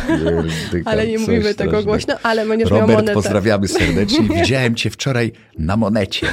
Ale 0.85 1.07
nie 1.07 1.19
mówimy 1.19 1.53
tego 1.53 1.83
głośno, 1.83 2.15
ale 2.23 2.45
będziesz 2.45 2.71
miał 2.71 2.79
Robert, 2.79 2.97
monetę. 2.99 3.13
pozdrawiamy 3.13 3.67
serdecznie. 3.67 4.27
Widziałem 4.41 4.75
cię 4.75 4.89
wczoraj 4.89 5.31
na 5.59 5.77
monecie. 5.77 6.27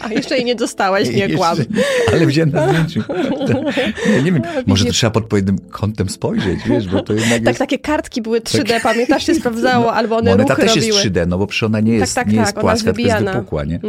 A 0.00 0.12
jeszcze 0.12 0.36
jej 0.36 0.44
nie 0.44 0.54
dostałeś, 0.54 1.08
nie 1.08 1.16
Jeszcze- 1.16 1.36
kłam. 1.36 1.56
Ale 2.12 2.26
wziąłem 2.26 2.50
na 2.50 2.68
zdjęciu. 2.68 3.02
Ja 4.16 4.20
nie 4.22 4.32
wiem, 4.32 4.42
może 4.66 4.84
to 4.84 4.92
trzeba 4.92 5.10
pod 5.10 5.22
odpowiednim 5.22 5.58
kątem 5.70 6.08
spojrzeć, 6.08 6.58
wiesz, 6.68 6.88
bo 6.88 7.02
to 7.02 7.12
jednak 7.12 7.38
Tak, 7.38 7.46
jest... 7.46 7.58
takie 7.58 7.78
kartki 7.78 8.22
były 8.22 8.40
3D, 8.40 8.80
pamiętasz, 8.82 9.26
się 9.26 9.34
sprawdzało, 9.34 9.92
albo 9.94 10.16
one 10.16 10.30
Moneta 10.30 10.56
też 10.56 10.76
robiły. 10.76 10.86
jest 10.86 10.98
3D, 11.08 11.26
no 11.28 11.38
bo 11.38 11.46
przecież 11.46 11.62
ona 11.62 11.80
nie 11.80 11.92
jest, 11.92 12.14
tak, 12.14 12.26
nie 12.26 12.32
tak, 12.36 12.46
jest 12.46 12.58
ona 12.58 12.72
jest 12.72 12.84
płaska, 12.84 12.92
tylko 13.02 13.14
jest 13.14 13.24
wypukła, 13.34 13.64
nie? 13.64 13.80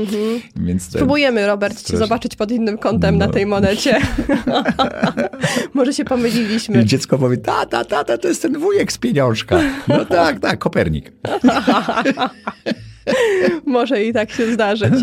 Więc 0.56 0.84
ten- 0.84 0.92
Spróbujemy, 0.92 1.48
Robert, 1.48 1.88
zobaczyć 1.98 2.36
pod 2.42 2.52
innym 2.52 2.78
kątem 2.78 3.18
na 3.18 3.28
No. 3.28 3.34
tej 3.34 3.46
monecie. 3.46 4.00
Może 5.74 5.94
się 5.94 6.06
pomyliliśmy. 6.06 6.82
I 6.82 6.86
dziecko 6.86 7.18
powie, 7.18 7.38
tata, 7.38 7.86
tata, 7.86 8.18
to 8.18 8.28
jest 8.28 8.42
ten 8.42 8.60
wujek 8.60 8.92
z 8.92 8.98
pieniążka. 8.98 9.60
No 9.88 10.06
tak, 10.06 10.40
tak, 10.40 10.60
Kopernik. 10.60 11.12
Może 13.66 14.04
i 14.04 14.14
tak 14.14 14.32
się 14.32 14.54
zdarzyć. 14.54 14.94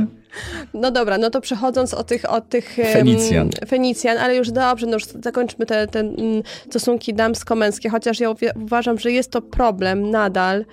No 0.75 0.91
dobra, 0.91 1.19
no 1.19 1.31
to 1.31 1.41
przechodząc 1.41 1.95
o 1.95 2.05
tych, 2.05 2.31
o 2.31 2.41
tych 2.41 2.77
Fenicjan. 2.93 3.51
Fenicjan, 3.69 4.19
ale 4.19 4.37
już 4.37 4.51
dobrze, 4.51 4.87
no 4.87 4.93
już 4.93 5.05
zakończmy 5.05 5.67
te, 5.67 5.87
te 5.87 6.01
mm, 6.01 6.43
stosunki 6.71 7.15
damsko-męskie, 7.15 7.91
chociaż 7.91 8.21
ja 8.21 8.35
uważam, 8.55 8.99
że 8.99 9.13
jest 9.13 9.31
to 9.31 9.43
problem 9.43 10.11
nadal 10.11 10.65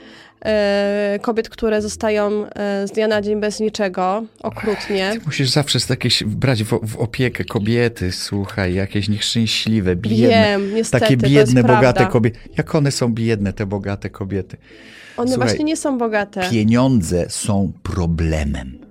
e, 0.45 1.19
kobiet, 1.21 1.49
które 1.49 1.81
zostają 1.81 2.45
e, 2.45 2.87
z 2.87 2.91
dnia 2.91 3.07
na 3.07 3.21
dzień 3.21 3.39
bez 3.39 3.59
niczego, 3.59 4.23
okrutnie. 4.43 5.13
Musisz 5.25 5.49
zawsze 5.49 5.79
jakieś 5.89 6.23
brać 6.23 6.63
w, 6.63 6.79
w 6.83 6.97
opiekę 6.97 7.43
kobiety, 7.43 8.11
słuchaj, 8.11 8.73
jakieś 8.73 9.09
nieszczęśliwe, 9.09 9.95
biedne. 9.95 10.27
Wiem, 10.27 10.75
niestety, 10.75 11.03
takie 11.03 11.17
biedne, 11.17 11.61
bogate 11.61 11.81
prawda. 11.81 12.05
kobiety. 12.05 12.39
Jak 12.57 12.75
one 12.75 12.91
są 12.91 13.13
biedne, 13.13 13.53
te 13.53 13.65
bogate 13.65 14.09
kobiety? 14.09 14.57
One 15.17 15.31
Słuchaj, 15.31 15.47
właśnie 15.47 15.65
nie 15.65 15.77
są 15.77 15.97
bogate. 15.97 16.49
Pieniądze 16.49 17.25
są 17.29 17.71
problemem. 17.83 18.84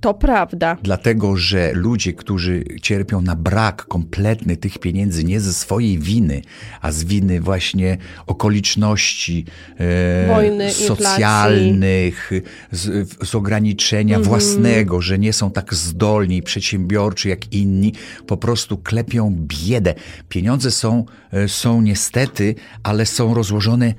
To 0.00 0.14
prawda. 0.14 0.76
Dlatego, 0.82 1.36
że 1.36 1.72
ludzie, 1.72 2.12
którzy 2.12 2.64
cierpią 2.82 3.20
na 3.20 3.36
brak 3.36 3.84
kompletny 3.86 4.56
tych 4.56 4.78
pieniędzy, 4.78 5.24
nie 5.24 5.40
ze 5.40 5.52
swojej 5.52 5.98
winy, 5.98 6.42
a 6.80 6.92
z 6.92 7.04
winy 7.04 7.40
właśnie 7.40 7.96
okoliczności 8.26 9.44
e, 9.78 10.26
Wojny, 10.34 10.70
socjalnych, 10.72 12.30
z, 12.72 13.10
z 13.28 13.34
ograniczenia 13.34 14.16
Mhm. 14.16 14.28
własnego, 14.28 15.00
że 15.00 15.18
nie 15.18 15.32
są 15.32 15.50
tak 15.50 15.74
zdolni 15.74 16.36
i 16.36 16.42
przedsiębiorczy 16.42 17.28
jak 17.28 17.52
inni, 17.52 17.92
po 18.26 18.36
prostu 18.36 18.78
klepią 18.78 19.36
biedę. 19.38 19.94
Pieniądze 20.28 20.70
są, 20.70 21.04
e, 21.32 21.48
są 21.48 21.82
niestety, 21.82 22.54
ale 22.82 23.06
są 23.06 23.34
rozłożone 23.34 23.94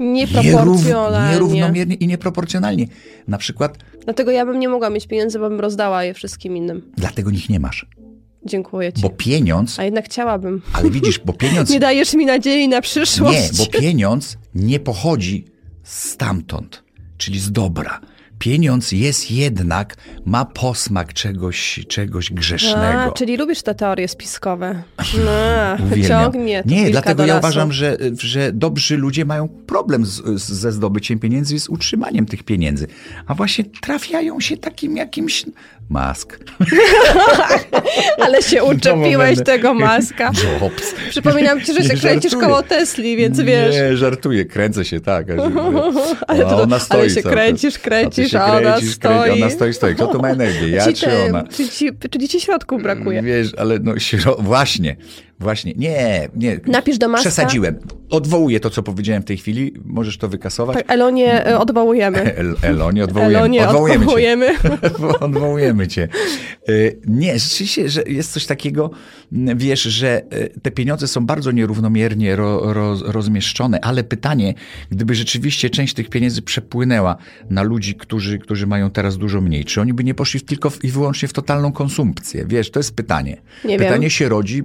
nierów, 0.00 0.34
Nieproporcjonalnie. 0.44 1.32
nierównomiernie 1.32 1.94
i 1.94 2.06
nieproporcjonalnie. 2.06 2.86
Na 3.28 3.38
przykład 3.38 3.78
Dlatego 4.04 4.30
ja 4.30 4.46
bym 4.46 4.58
nie 4.60 4.68
mogła 4.68 4.90
mieć 4.90 5.06
pieniędzy, 5.06 5.38
bo 5.38 5.48
bym 5.48 5.60
rozdała 5.60 6.04
je 6.04 6.14
wszystkim 6.14 6.56
innym. 6.56 6.92
dlatego 6.96 7.30
nich 7.30 7.48
nie 7.48 7.60
masz. 7.60 7.86
Dziękuję 8.46 8.92
ci. 8.92 9.02
Bo 9.02 9.10
pieniądz, 9.10 9.78
A 9.78 9.84
jednak 9.84 10.04
chciałabym. 10.04 10.62
ale 10.72 10.90
widzisz, 10.90 11.18
bo 11.18 11.32
pieniądz. 11.32 11.70
Nie 11.74 11.80
dajesz 11.80 12.14
mi 12.14 12.26
nadziei 12.26 12.68
na 12.68 12.76
Nie, 12.76 12.82
przyszłość. 12.82 13.58
bo 13.58 13.66
pieniądz 13.80 14.38
nie 14.54 14.80
pochodzi 14.80 15.44
stamtąd, 15.82 16.84
czyli 17.18 17.40
z 17.40 17.52
dobra. 17.52 18.00
Pieniądz 18.38 18.92
jest 18.92 19.30
jednak, 19.30 19.96
ma 20.24 20.44
posmak 20.44 21.12
czegoś, 21.12 21.80
czegoś 21.88 22.32
grzesznego. 22.32 23.00
A, 23.00 23.12
czyli 23.12 23.36
lubisz 23.36 23.62
te 23.62 23.74
teorie 23.74 24.08
spiskowe. 24.08 24.82
No, 24.98 25.76
ciągnie 26.08 26.62
Nie, 26.66 26.90
dlatego 26.90 27.26
ja 27.26 27.38
uważam, 27.38 27.72
że, 27.72 27.96
że 28.18 28.52
dobrzy 28.52 28.96
ludzie 28.96 29.24
mają 29.24 29.48
problem 29.48 30.06
z, 30.06 30.12
z, 30.24 30.52
ze 30.52 30.72
zdobyciem 30.72 31.18
pieniędzy 31.18 31.54
i 31.54 31.60
z 31.60 31.68
utrzymaniem 31.68 32.26
tych 32.26 32.42
pieniędzy. 32.42 32.86
A 33.26 33.34
właśnie 33.34 33.64
trafiają 33.64 34.40
się 34.40 34.56
takim 34.56 34.96
jakimś... 34.96 35.44
Mask. 35.90 36.38
Ale 38.24 38.42
się 38.42 38.64
uczepiłeś 38.64 39.38
tego 39.44 39.74
maska. 39.74 40.30
Jobs. 40.60 40.94
Przypominam 41.10 41.60
ci, 41.60 41.74
że 41.74 41.82
się 41.82 41.94
Nie 41.94 42.00
kręcisz 42.00 42.30
żartuję. 42.32 42.50
koło 42.50 42.62
Tesli, 42.62 43.16
więc 43.16 43.40
wiesz. 43.40 43.74
Nie, 43.74 43.96
żartuję, 43.96 44.44
kręcę 44.44 44.84
się, 44.84 45.00
tak. 45.00 45.26
Ale 46.28 46.46
a 46.46 46.48
to- 46.48 46.62
ale 46.62 46.80
stoi 46.80 47.10
się 47.10 47.22
cały 47.22 47.34
kręcisz, 47.34 47.78
kręcisz, 47.78 48.23
się 48.28 48.40
a 48.40 48.44
ona 48.44 48.60
kręcisz, 48.60 48.94
stoi. 48.94 49.30
Ona 49.30 49.50
stoi, 49.50 49.74
stoi. 49.74 49.94
Kto 49.94 50.06
tu 50.06 50.22
ma 50.22 50.28
energię, 50.28 50.68
ja 50.68 50.92
czy 50.92 51.06
ona? 51.28 51.44
Czyli 51.44 51.68
ci, 51.68 51.90
czyli 52.10 52.28
ci 52.28 52.40
środków 52.40 52.82
brakuje. 52.82 53.22
Wiesz, 53.22 53.54
ale 53.56 53.78
no 53.78 53.98
śro... 53.98 54.36
właśnie, 54.40 54.96
właśnie. 55.40 55.72
Nie, 55.76 56.28
nie. 56.36 56.60
Napisz 56.66 56.98
do 56.98 57.08
Maska. 57.08 57.30
Przesadziłem. 57.30 57.78
Odwołuję 58.10 58.60
to, 58.60 58.70
co 58.70 58.82
powiedziałem 58.82 59.22
w 59.22 59.24
tej 59.24 59.36
chwili. 59.36 59.74
Możesz 59.84 60.18
to 60.18 60.28
wykasować. 60.28 60.76
Tak, 60.76 60.90
Elonie 60.90 61.46
e, 61.46 61.58
odwołujemy. 61.58 62.18
El, 62.36 62.56
Elonie, 62.62 63.04
odwołujemy. 63.04 63.38
Elonie 63.38 63.68
odwołujemy 63.68 64.04
odwołujemy. 64.04 64.46
Cię. 64.46 65.18
odwołujemy 65.20 65.88
cię. 65.88 66.08
Nie, 67.06 67.38
rzeczywiście, 67.38 67.88
że 67.88 68.02
jest 68.06 68.32
coś 68.32 68.46
takiego, 68.46 68.90
wiesz, 69.56 69.82
że 69.82 70.22
y, 70.34 70.60
te 70.62 70.70
pieniądze 70.70 71.08
są 71.08 71.26
bardzo 71.26 71.50
nierównomiernie 71.50 72.36
ro, 72.36 72.72
roz, 72.72 73.02
rozmieszczone, 73.02 73.80
ale 73.80 74.04
pytanie, 74.04 74.54
gdyby 74.90 75.14
rzeczywiście 75.14 75.70
część 75.70 75.94
tych 75.94 76.08
pieniędzy 76.08 76.42
przepłynęła 76.42 77.16
na 77.50 77.62
ludzi, 77.62 77.94
którzy, 77.94 78.38
którzy 78.38 78.66
mają 78.66 78.90
teraz 78.90 79.18
dużo 79.18 79.40
mniej, 79.40 79.64
czy 79.64 79.80
oni 79.80 79.94
by 79.94 80.04
nie 80.04 80.14
poszli 80.14 80.40
tylko 80.40 80.70
w, 80.70 80.84
i 80.84 80.88
wyłącznie 80.88 81.28
w 81.28 81.32
totalną 81.32 81.72
konsumpcję? 81.72 82.44
Wiesz, 82.46 82.70
to 82.70 82.80
jest 82.80 82.96
pytanie. 82.96 83.42
Nie 83.64 83.78
wiem. 83.78 83.88
pytanie 83.88 84.10
się 84.10 84.28
rodzi 84.28 84.62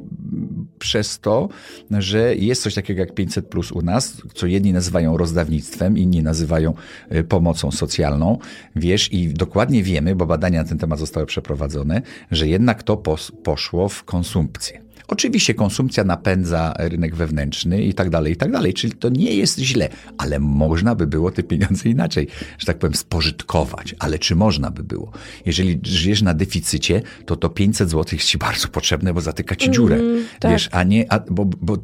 przez 0.79 1.19
to, 1.19 1.49
że 1.91 2.35
jest 2.35 2.61
coś 2.61 2.73
takiego 2.73 2.99
jak 2.99 3.13
500 3.13 3.47
plus 3.47 3.71
u 3.71 3.81
nas, 3.81 4.21
co 4.33 4.47
jedni 4.47 4.73
nazywają 4.73 5.17
rozdawnictwem, 5.17 5.97
inni 5.97 6.23
nazywają 6.23 6.73
y, 7.11 7.23
pomocą 7.23 7.71
socjalną, 7.71 8.37
wiesz, 8.75 9.13
i 9.13 9.27
dokładnie 9.33 9.83
wiemy, 9.83 10.15
bo 10.15 10.25
badania 10.25 10.63
na 10.63 10.69
ten 10.69 10.77
temat 10.77 10.99
zostały 10.99 11.25
przeprowadzone, 11.25 12.01
że 12.31 12.47
jednak 12.47 12.83
to 12.83 12.95
pos- 12.95 13.31
poszło 13.43 13.89
w 13.89 14.03
konsumpcję. 14.03 14.88
Oczywiście 15.11 15.53
konsumpcja 15.53 16.03
napędza 16.03 16.73
rynek 16.77 17.15
wewnętrzny 17.15 17.83
i 17.83 17.93
tak 17.93 18.09
dalej, 18.09 18.33
i 18.33 18.35
tak 18.35 18.51
dalej, 18.51 18.73
czyli 18.73 18.93
to 18.93 19.09
nie 19.09 19.33
jest 19.33 19.59
źle, 19.59 19.89
ale 20.17 20.39
można 20.39 20.95
by 20.95 21.07
było 21.07 21.31
te 21.31 21.43
pieniądze 21.43 21.89
inaczej, 21.89 22.27
że 22.57 22.65
tak 22.65 22.77
powiem, 22.77 22.95
spożytkować. 22.95 23.95
Ale 23.99 24.19
czy 24.19 24.35
można 24.35 24.71
by 24.71 24.83
było? 24.83 25.11
Jeżeli 25.45 25.79
żyjesz 25.83 26.21
na 26.21 26.33
deficycie, 26.33 27.01
to 27.25 27.35
to 27.35 27.49
500 27.49 27.89
zł 27.89 28.05
jest 28.11 28.25
ci 28.27 28.37
bardzo 28.37 28.67
potrzebne, 28.67 29.13
bo 29.13 29.21
zatyka 29.21 29.55
ci 29.55 29.71
dziurę. 29.71 29.99
tak. 30.39 30.51
Wiesz, 30.51 30.69
a 30.71 30.83
nie, 30.83 31.11
a, 31.13 31.19
bo, 31.19 31.45
bo 31.45 31.77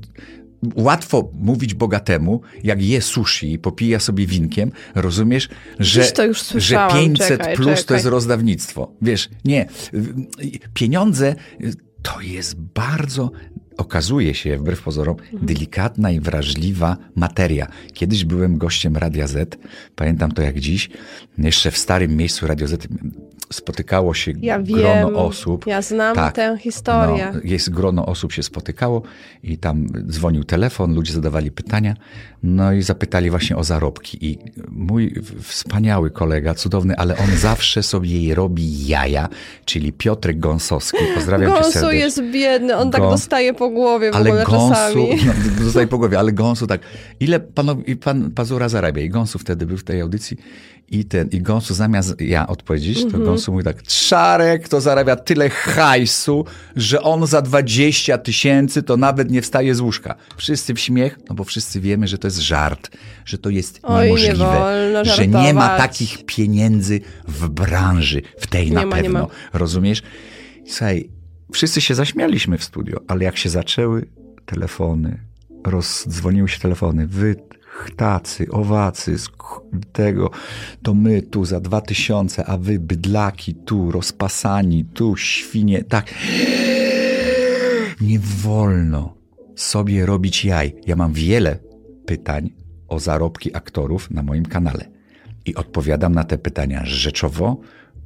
łatwo 0.75 1.29
mówić 1.33 1.73
bogatemu, 1.73 2.41
jak 2.63 2.81
je 2.81 3.01
sushi 3.01 3.53
i 3.53 3.59
popija 3.59 3.99
sobie 3.99 4.27
winkiem, 4.27 4.71
rozumiesz, 4.95 5.49
że, 5.79 6.03
to 6.11 6.33
że 6.33 6.39
słyszałam. 6.39 6.97
500 6.97 7.27
Czekaj, 7.27 7.55
plus 7.55 7.67
to 7.67 7.75
czekaj. 7.75 7.97
jest 7.97 8.07
rozdawnictwo. 8.07 8.91
Wiesz, 9.01 9.29
nie. 9.45 9.65
Pieniądze 10.73 11.35
to 12.05 12.21
jest 12.21 12.55
bardzo, 12.55 13.31
okazuje 13.77 14.33
się 14.33 14.57
wbrew 14.57 14.81
pozorom, 14.81 15.15
Mhm. 15.19 15.45
delikatna 15.45 16.11
i 16.11 16.19
wrażliwa 16.19 16.97
materia. 17.15 17.67
Kiedyś 17.93 18.25
byłem 18.25 18.57
gościem 18.57 18.97
Radia 18.97 19.27
Z, 19.27 19.57
pamiętam 19.95 20.31
to 20.31 20.41
jak 20.41 20.59
dziś, 20.59 20.89
jeszcze 21.37 21.71
w 21.71 21.77
starym 21.77 22.15
miejscu 22.17 22.47
Radio 22.47 22.67
Z 22.67 22.87
spotykało 23.53 24.13
się 24.13 24.33
Ja 24.41 24.59
grono 24.59 25.07
wiem. 25.07 25.15
osób. 25.15 25.67
Ja 25.67 25.81
znam 25.81 26.31
tę 26.33 26.57
historię. 26.59 27.31
No, 27.33 27.39
jest 27.43 27.69
grono 27.69 28.05
osób 28.05 28.31
się 28.31 28.43
spotykało 28.43 29.01
i 29.43 29.57
tam 29.57 29.87
dzwonił 30.09 30.43
telefon, 30.43 30.95
ludzie 30.95 31.13
zadawali 31.13 31.51
pytania, 31.51 31.95
no 32.43 32.73
i 32.73 32.81
zapytali 32.81 33.29
właśnie 33.29 33.55
o 33.57 33.63
zarobki. 33.63 34.25
I 34.25 34.37
mój 34.69 35.15
wspaniały 35.41 36.11
kolega, 36.11 36.53
cudowny, 36.53 36.95
ale 36.97 37.17
on 37.17 37.35
zawsze 37.49 37.83
sobie 37.83 38.09
jej 38.09 38.35
robi 38.35 38.87
jaja, 38.87 39.29
czyli 39.65 39.93
Piotrek 39.93 40.39
Gąsowski, 40.39 40.97
pozdrawiam 41.15 41.49
cię 41.51 41.55
Gąsu 41.55 41.71
serdecznie. 41.71 41.99
jest 41.99 42.21
biedny, 42.31 42.75
on 42.75 42.91
tak 42.91 43.01
dostaje 43.01 43.53
po 43.53 43.69
głowie 43.69 44.11
w 44.11 44.15
Ale 44.15 44.29
ogóle 44.29 44.45
gąsu, 44.45 44.69
czasami. 44.69 45.09
no, 45.57 45.63
dostaję 45.65 45.87
po 45.87 45.97
głowie, 45.97 46.19
ale 46.19 46.31
gąsu 46.31 46.67
tak. 46.67 46.81
Ile 47.19 47.39
panowie, 47.39 47.95
pan 47.95 48.31
Pazura 48.31 48.69
zarabia? 48.69 49.01
I 49.01 49.09
gąsu 49.09 49.39
wtedy 49.39 49.65
był 49.65 49.77
w 49.77 49.83
tej 49.83 50.01
audycji 50.01 50.37
i 50.89 51.05
ten, 51.05 51.29
i 51.29 51.41
gąsu 51.41 51.73
zamiast 51.73 52.21
ja 52.21 52.47
odpowiedzieć, 52.47 53.11
to 53.11 53.19
gąsu 53.19 53.51
mówi 53.51 53.63
tak, 53.63 53.83
Czarek 53.83 54.69
to 54.69 54.81
zarabia 54.81 55.15
tyle 55.15 55.49
hajsu, 55.49 56.45
że 56.75 57.01
on 57.01 57.27
za 57.27 57.41
20 57.41 58.17
tysięcy 58.17 58.83
to 58.83 58.97
nawet 58.97 59.31
nie 59.31 59.41
wstaje 59.41 59.75
z 59.75 59.79
łóżka. 59.79 60.15
Wszyscy 60.37 60.73
w 60.73 60.79
śmiech, 60.79 61.19
no 61.29 61.35
bo 61.35 61.43
wszyscy 61.43 61.81
wiemy, 61.81 62.07
że 62.07 62.17
to 62.17 62.27
jest 62.27 62.37
żart, 62.37 62.97
że 63.25 63.37
to 63.37 63.49
jest 63.49 63.79
Oj, 63.83 64.01
nie 64.01 64.03
niemożliwe, 64.05 64.45
wolno 64.45 65.05
że 65.05 65.27
nie 65.27 65.53
ma 65.53 65.77
takich 65.77 66.25
pieniędzy 66.25 66.99
w 67.27 67.49
branży, 67.49 68.21
w 68.39 68.47
tej 68.47 68.67
Nie 68.67 68.73
na 68.73 68.85
ma, 68.85 68.97
nie 68.97 69.03
pewno. 69.03 69.27
Rozumiesz? 69.53 70.01
Słuchaj, 70.67 71.09
wszyscy 71.53 71.81
się 71.81 71.95
zaśmialiśmy 71.95 72.57
w 72.57 72.63
studio, 72.63 73.01
ale 73.07 73.23
jak 73.23 73.37
się 73.37 73.49
zaczęły 73.49 74.05
telefony, 74.45 75.19
rozdzwoniły 75.65 76.49
się 76.49 76.59
telefony, 76.59 77.07
wy 77.07 77.35
chtacy, 77.75 78.51
owacy, 78.51 79.15
tego, 79.91 80.31
to 80.83 80.93
my 80.93 81.21
tu 81.21 81.45
za 81.45 81.59
dwa 81.59 81.81
tysiące, 81.81 82.45
a 82.45 82.57
wy 82.57 82.79
bydlaki 82.79 83.53
tu, 83.55 83.91
rozpasani, 83.91 84.85
tu 84.85 85.17
świnie, 85.17 85.83
tak. 85.83 86.13
Nie 88.01 88.19
wolno 88.19 89.13
sobie 89.55 90.05
robić 90.05 90.45
jaj. 90.45 90.75
Ja 90.87 90.95
mam 90.95 91.13
wiele 91.13 91.59
pytań 92.05 92.49
o 92.87 92.99
zarobki 92.99 93.55
aktorów 93.55 94.11
na 94.11 94.21
moim 94.21 94.45
kanale 94.45 94.85
i 95.45 95.55
odpowiadam 95.55 96.13
na 96.13 96.23
te 96.23 96.37
pytania 96.37 96.85
rzeczowo, 96.85 97.57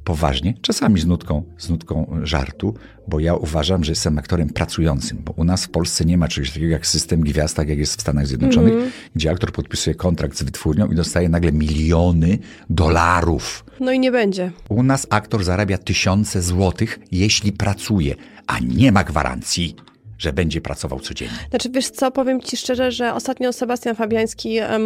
poważnie, 0.04 0.54
czasami 0.60 1.00
z 1.00 1.06
nutką, 1.06 1.42
z 1.58 1.70
nutką 1.70 2.16
żartu, 2.22 2.74
bo 3.08 3.20
ja 3.20 3.34
uważam, 3.34 3.84
że 3.84 3.92
jestem 3.92 4.18
aktorem 4.18 4.48
pracującym, 4.48 5.18
bo 5.24 5.32
u 5.36 5.44
nas 5.44 5.64
w 5.64 5.68
Polsce 5.68 6.04
nie 6.04 6.18
ma 6.18 6.28
czegoś 6.28 6.50
takiego 6.50 6.72
jak 6.72 6.86
system 6.86 7.20
gwiazd, 7.20 7.56
tak 7.56 7.68
jak 7.68 7.78
jest 7.78 7.96
w 7.96 8.00
Stanach 8.00 8.26
Zjednoczonych, 8.26 8.74
gdzie 9.16 9.30
aktor 9.30 9.52
podpisuje 9.52 9.94
kontrakt 9.94 10.38
z 10.38 10.42
wytwórnią 10.42 10.86
i 10.86 10.94
dostaje 10.94 11.28
nagle 11.28 11.52
miliony 11.52 12.38
dolarów. 12.70 13.64
No 13.80 13.92
i 13.92 13.98
nie 13.98 14.12
będzie. 14.12 14.52
U 14.68 14.82
nas 14.82 15.06
aktor 15.10 15.44
zarabia 15.44 15.78
tysiące 15.78 16.42
złotych, 16.42 16.98
jeśli 17.12 17.52
pracuje, 17.52 18.14
a 18.46 18.58
nie 18.58 18.92
ma 18.92 19.04
gwarancji, 19.04 19.76
że 20.18 20.32
będzie 20.32 20.60
pracował 20.60 21.00
codziennie. 21.00 21.38
Znaczy, 21.50 21.70
wiesz 21.70 21.90
co, 21.90 22.10
powiem 22.10 22.40
ci 22.40 22.56
szczerze, 22.56 22.92
że 22.92 23.14
ostatnio 23.14 23.52
Sebastian 23.52 23.96
Fabiański, 23.96 24.58
em, 24.58 24.82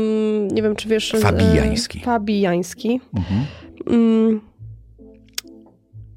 nie 0.49 0.63
wiem, 0.63 0.77
czy 0.77 0.89
wiesz... 0.89 1.15
e, 1.15 1.19
Fabijański. 1.19 2.01
Fabijański. 2.01 3.01
Mm, 3.87 4.41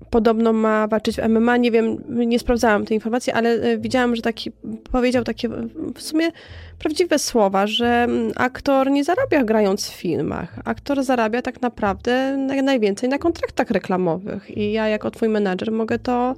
podobno 0.10 0.54
ma 0.54 0.88
walczyć 0.88 1.16
w 1.16 1.30
MMA, 1.30 1.58
nie 1.58 1.72
wiem, 1.72 1.98
nie 2.10 2.40
sprawdzałam 2.40 2.86
tej 2.86 2.98
informacji, 2.98 3.34
ale 3.34 3.50
e, 3.50 3.78
widziałam, 3.78 4.16
że 4.16 4.22
taki 4.22 4.52
powiedział 4.92 5.24
takie 5.24 5.50
w 5.96 6.02
sumie 6.02 6.32
prawdziwe 6.80 7.20
słowa, 7.20 7.68
że 7.68 7.88
mm, 7.88 8.32
aktor 8.36 8.92
nie 8.92 9.04
zarabia 9.04 9.44
grając 9.44 9.90
w 9.90 9.94
filmach. 9.94 10.60
Aktor 10.66 11.04
zarabia 11.04 11.42
tak 11.42 11.62
naprawdę 11.62 12.12
naj- 12.48 12.64
najwięcej 12.64 13.10
na 13.10 13.18
kontraktach 13.18 13.70
reklamowych 13.70 14.58
i 14.58 14.72
ja 14.72 14.88
jako 14.88 15.12
twój 15.12 15.30
menadżer 15.30 15.72
mogę 15.72 16.00
to 16.00 16.36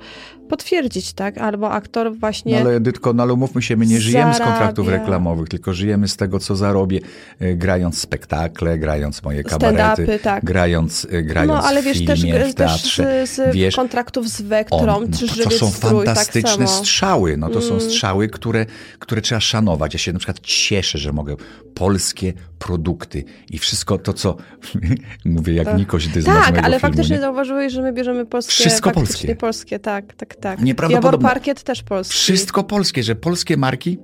potwierdzić, 0.49 1.13
tak? 1.13 1.37
Albo 1.37 1.71
aktor 1.71 2.15
właśnie... 2.15 2.53
No 2.53 2.69
ale 2.69 2.75
Edytko, 2.75 3.13
no 3.13 3.23
ale 3.23 3.33
umówmy 3.33 3.61
się, 3.61 3.77
my 3.77 3.85
nie 3.85 3.99
żyjemy 3.99 4.33
z 4.33 4.37
kontraktów 4.37 4.87
reklamowych, 4.87 5.49
tylko 5.49 5.73
żyjemy 5.73 6.07
z 6.07 6.17
tego, 6.17 6.39
co 6.39 6.55
zarobię, 6.55 6.99
y, 7.41 7.55
grając 7.55 7.99
spektakle, 7.99 8.77
grając 8.77 9.23
moje 9.23 9.43
kabarety, 9.43 10.19
tak. 10.23 10.45
grając, 10.45 11.05
y, 11.05 11.23
grając 11.23 11.53
No, 11.53 11.67
ale 11.67 11.83
wiesz, 11.83 11.97
filmie, 11.97 12.33
też, 12.33 12.51
w 12.51 12.55
teatrze. 12.55 13.03
też 13.03 13.29
z, 13.29 13.35
z 13.35 13.55
wiesz, 13.59 13.75
kontraktów 13.75 14.29
z 14.29 14.41
Vectrą, 14.41 14.95
on, 14.95 15.11
czy 15.11 15.25
no, 15.25 15.27
to 15.27 15.35
Żywiec 15.35 15.59
są 15.59 15.71
Strój, 15.71 16.05
fantastyczne 16.05 16.41
tak 16.41 16.51
samo. 16.51 16.71
Mm. 16.71 16.85
strzały. 16.85 17.37
No 17.37 17.49
to 17.49 17.61
są 17.61 17.79
strzały, 17.79 18.27
które, 18.27 18.65
które 18.99 19.21
trzeba 19.21 19.41
szanować. 19.41 19.93
Ja 19.93 19.99
się 19.99 20.13
na 20.13 20.19
przykład 20.19 20.39
cieszę, 20.39 20.97
że 20.97 21.13
mogę 21.13 21.35
polskie 21.73 22.33
produkty 22.59 23.23
i 23.49 23.57
wszystko 23.57 23.97
to, 23.97 24.13
co 24.13 24.37
mówię 25.25 25.53
jak 25.53 25.77
Nikoś 25.77 26.07
Dyzma 26.07 26.43
z 26.43 26.45
Tak, 26.45 26.57
ale 26.57 26.63
filmu, 26.63 26.79
faktycznie 26.79 27.15
nie? 27.15 27.21
zauważyłeś, 27.21 27.73
że 27.73 27.81
my 27.81 27.93
bierzemy 27.93 28.25
polskie. 28.25 28.53
Wszystko 28.53 28.91
polskie. 28.91 29.35
polskie, 29.35 29.79
tak, 29.79 30.13
tak, 30.13 30.35
tak. 30.35 30.61
Nieprawdopodobne. 30.61 31.17
Jawor 31.17 31.33
Parkiet 31.33 31.63
też 31.63 31.83
polski. 31.83 32.13
Wszystko 32.13 32.63
polskie, 32.63 33.03
że 33.03 33.15
polskie 33.15 33.57
marki 33.57 33.97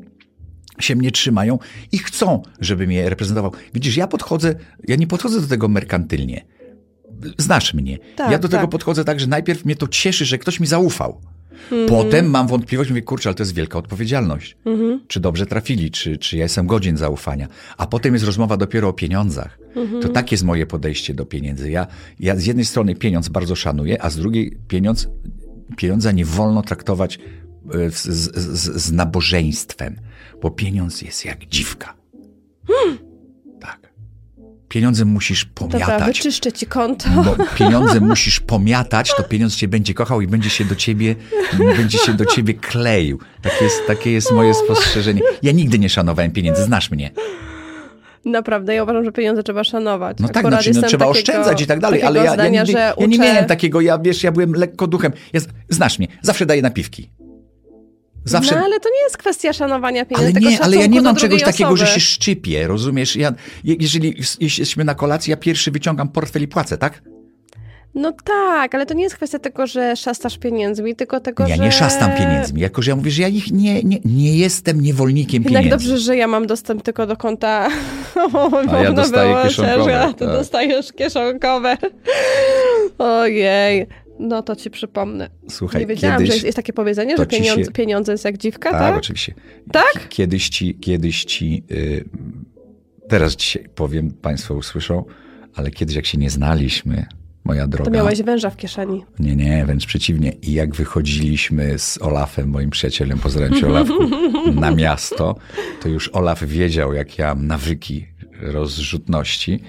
się 0.79 0.95
mnie 0.95 1.11
trzymają 1.11 1.59
i 1.91 1.97
chcą, 1.97 2.41
żebym 2.59 2.91
je 2.91 3.09
reprezentował. 3.09 3.51
Widzisz, 3.73 3.97
ja 3.97 4.07
podchodzę, 4.07 4.55
ja 4.87 4.95
nie 4.95 5.07
podchodzę 5.07 5.41
do 5.41 5.47
tego 5.47 5.67
merkantylnie. 5.67 6.45
Znasz 7.37 7.73
mnie. 7.73 7.97
Tak, 8.15 8.31
ja 8.31 8.39
do 8.39 8.49
tego 8.49 8.63
tak. 8.63 8.69
podchodzę 8.69 9.05
tak, 9.05 9.19
że 9.19 9.27
najpierw 9.27 9.65
mnie 9.65 9.75
to 9.75 9.87
cieszy, 9.87 10.25
że 10.25 10.37
ktoś 10.37 10.59
mi 10.59 10.67
zaufał. 10.67 11.21
Mhm. 11.71 11.89
Potem 11.89 12.29
mam 12.29 12.47
wątpliwość, 12.47 12.89
mówię, 12.89 13.01
kurczę, 13.01 13.29
ale 13.29 13.35
to 13.35 13.43
jest 13.43 13.55
wielka 13.55 13.79
odpowiedzialność. 13.79 14.57
Mhm. 14.65 15.01
Czy 15.07 15.19
dobrze 15.19 15.45
trafili, 15.45 15.91
czy, 15.91 16.17
czy 16.17 16.37
ja 16.37 16.43
jestem 16.43 16.67
godzien 16.67 16.97
zaufania. 16.97 17.47
A 17.77 17.87
potem 17.87 18.13
jest 18.13 18.25
rozmowa 18.25 18.57
dopiero 18.57 18.89
o 18.89 18.93
pieniądzach. 18.93 19.59
Mhm. 19.75 20.01
To 20.01 20.09
tak 20.09 20.31
jest 20.31 20.43
moje 20.43 20.65
podejście 20.65 21.13
do 21.13 21.25
pieniędzy. 21.25 21.71
Ja, 21.71 21.87
ja 22.19 22.35
z 22.35 22.45
jednej 22.45 22.65
strony 22.65 22.95
pieniądz 22.95 23.29
bardzo 23.29 23.55
szanuję, 23.55 24.01
a 24.01 24.09
z 24.09 24.15
drugiej 24.15 24.57
pieniądz, 24.67 25.09
pieniądza 25.77 26.11
nie 26.11 26.25
wolno 26.25 26.61
traktować 26.61 27.19
e, 27.73 27.91
z, 27.91 28.03
z, 28.03 28.83
z, 28.83 28.91
nabożeństwem, 28.91 29.95
bo 30.41 30.51
pieniądz 30.51 31.01
jest 31.01 31.25
jak 31.25 31.45
dziwka. 31.45 31.93
Tak. 32.67 33.05
Pieniądzem 34.75 35.07
musisz 35.07 35.45
Dobra, 35.45 35.79
pomiatać. 35.79 36.17
wyczyszczę 36.17 36.51
ci 36.51 36.65
konto. 36.65 37.09
Bo 37.09 37.35
pieniądze 37.59 37.99
musisz 37.99 38.39
pomiatać, 38.39 39.11
to 39.17 39.23
pieniądz 39.23 39.55
cię 39.55 39.67
będzie 39.67 39.93
kochał 39.93 40.21
i 40.21 40.27
będzie 40.27 40.49
się 40.49 40.65
do 40.65 40.75
ciebie, 40.75 41.15
będzie 41.77 41.97
się 41.97 42.13
do 42.13 42.25
ciebie 42.25 42.53
kleił. 42.53 43.19
Takie 43.41 43.63
jest, 43.63 43.87
takie 43.87 44.11
jest 44.11 44.31
moje 44.31 44.53
spostrzeżenie. 44.53 45.21
Ja 45.43 45.51
nigdy 45.51 45.79
nie 45.79 45.89
szanowałem 45.89 46.31
pieniędzy, 46.31 46.63
znasz 46.63 46.91
mnie. 46.91 47.11
Naprawdę, 48.25 48.75
ja 48.75 48.83
uważam, 48.83 49.05
że 49.05 49.11
pieniądze 49.11 49.43
trzeba 49.43 49.63
szanować. 49.63 50.17
No 50.19 50.29
tak, 50.29 50.47
znaczy, 50.47 50.71
no, 50.73 50.81
trzeba 50.81 51.05
takiego- 51.05 51.19
oszczędzać 51.19 51.61
i 51.61 51.67
tak 51.67 51.79
dalej, 51.79 52.03
ale 52.03 52.19
ja, 52.19 52.25
ja, 52.25 52.33
zdania, 52.33 52.61
nigdy, 52.61 52.71
że 52.71 52.93
ja 52.99 53.05
nie 53.07 53.19
miałem 53.19 53.45
takiego, 53.45 53.81
ja 53.81 53.99
wiesz, 53.99 54.23
ja 54.23 54.31
byłem 54.31 54.53
lekko 54.53 54.87
duchem. 54.87 55.11
Ja, 55.33 55.41
znasz 55.69 55.99
mnie, 55.99 56.07
zawsze 56.21 56.45
daję 56.45 56.61
napiwki. 56.61 57.09
Zawsze. 58.25 58.55
No 58.55 58.61
ale 58.65 58.79
to 58.79 58.89
nie 58.89 59.01
jest 59.03 59.17
kwestia 59.17 59.53
szanowania 59.53 60.05
pieniędzy, 60.05 60.39
Ale 60.39 60.49
nie, 60.51 60.61
ale 60.61 60.75
ja 60.77 60.85
nie 60.85 61.01
mam 61.01 61.15
czegoś 61.15 61.43
takiego, 61.43 61.77
że 61.77 61.87
się 61.87 61.99
szczypię, 61.99 62.67
rozumiesz? 62.67 63.15
Ja, 63.15 63.33
je- 63.63 63.75
jeżeli 63.79 64.15
jesteśmy 64.39 64.83
na 64.83 64.95
kolacji, 64.95 65.31
ja 65.31 65.37
pierwszy 65.37 65.71
wyciągam 65.71 66.09
portfel 66.09 66.41
i 66.43 66.47
płacę, 66.47 66.77
tak? 66.77 67.01
No 67.95 68.11
tak, 68.23 68.75
ale 68.75 68.85
to 68.85 68.93
nie 68.93 69.03
jest 69.03 69.15
kwestia 69.15 69.39
tego, 69.39 69.67
że 69.67 69.95
szastasz 69.95 70.37
pieniędzmi, 70.37 70.95
tylko 70.95 71.19
tego, 71.19 71.47
Ja 71.47 71.55
że... 71.55 71.63
nie 71.63 71.71
szastam 71.71 72.11
pieniędzmi, 72.11 72.61
jako 72.61 72.81
że 72.81 72.91
ja 72.91 72.95
mówię, 72.95 73.11
że 73.11 73.21
ja 73.21 73.27
ich 73.27 73.51
nie, 73.51 73.83
nie, 73.83 73.97
nie 74.05 74.37
jestem 74.37 74.81
niewolnikiem 74.81 75.43
Jednak 75.43 75.63
pieniędzy. 75.63 75.87
dobrze, 75.87 76.03
że 76.03 76.17
ja 76.17 76.27
mam 76.27 76.47
dostęp 76.47 76.83
tylko 76.83 77.07
do 77.07 77.17
konta. 77.17 77.67
A 78.71 78.77
ja 78.83 78.91
dostaję 78.91 79.35
kieszonkowe, 79.43 80.01
A 80.01 80.13
ty 80.13 80.19
tak. 80.19 80.27
dostajesz 80.27 80.91
kieszonkowe. 80.93 81.77
Ojej. 82.97 83.87
No 84.19 84.41
to 84.41 84.55
ci 84.55 84.69
przypomnę. 84.69 85.29
Słuchaj, 85.49 85.81
nie 85.81 85.87
wiedziałam, 85.87 86.17
kiedyś- 86.17 86.27
że 86.29 86.33
jest, 86.33 86.45
jest 86.45 86.55
takie 86.55 86.73
powiedzenie, 86.73 87.17
że 87.17 87.25
się- 87.55 87.71
pieniądze 87.71 88.11
jest 88.11 88.25
jak 88.25 88.37
dziwka, 88.37 88.71
Tak, 88.71 88.79
tak? 88.79 88.97
oczywiście. 88.97 89.33
Tak? 89.71 90.09
Kiedyś 90.09 90.49
ci, 90.49 90.75
kiedyś 90.75 91.25
ci, 91.25 91.63
y, 91.71 92.05
teraz 93.09 93.35
dzisiaj 93.35 93.65
powiem, 93.75 94.11
państwo 94.11 94.53
usłyszą, 94.53 95.03
ale 95.55 95.71
kiedyś 95.71 95.95
jak 95.95 96.05
się 96.05 96.17
nie 96.17 96.29
znaliśmy, 96.29 97.05
moja 97.43 97.67
droga. 97.67 97.85
To 97.85 97.91
miałeś 97.97 98.21
węża 98.21 98.49
w 98.49 98.57
kieszeni. 98.57 99.03
Nie, 99.19 99.35
nie, 99.35 99.65
wręcz 99.65 99.85
przeciwnie. 99.85 100.31
I 100.41 100.53
jak 100.53 100.75
wychodziliśmy 100.75 101.79
z 101.79 102.01
Olafem, 102.01 102.49
moim 102.49 102.69
przyjacielem, 102.69 103.19
pozdrawiam 103.19 103.59
cię 103.59 103.67
Olafku, 103.67 104.09
na 104.61 104.71
miasto, 104.71 105.35
to 105.81 105.89
już 105.89 106.09
Olaf 106.13 106.43
wiedział, 106.43 106.93
jak 106.93 107.17
ja 107.17 107.35
mam 107.35 107.47
nawyki 107.47 108.05
rozrzutności 108.41 109.59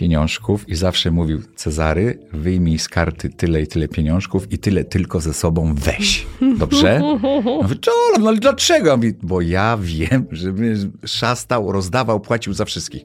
pieniążków 0.00 0.68
i 0.68 0.74
zawsze 0.74 1.10
mówił, 1.10 1.42
Cezary, 1.56 2.18
wyjmij 2.32 2.78
z 2.78 2.88
karty 2.88 3.30
tyle 3.30 3.62
i 3.62 3.66
tyle 3.66 3.88
pieniążków 3.88 4.52
i 4.52 4.58
tyle 4.58 4.84
tylko 4.84 5.20
ze 5.20 5.34
sobą 5.34 5.74
weź. 5.74 6.26
Dobrze? 6.58 7.00
Ja 7.02 7.16
Mówię, 7.62 7.76
"Co, 7.82 7.90
Olaf, 8.08 8.22
no 8.22 8.28
ale 8.28 8.38
dlaczego? 8.38 8.98
Bo 9.22 9.40
ja 9.40 9.78
wiem, 9.82 10.26
żeby 10.30 10.90
szastał, 11.06 11.72
rozdawał, 11.72 12.20
płacił 12.20 12.52
za 12.52 12.64
wszystkich. 12.64 13.02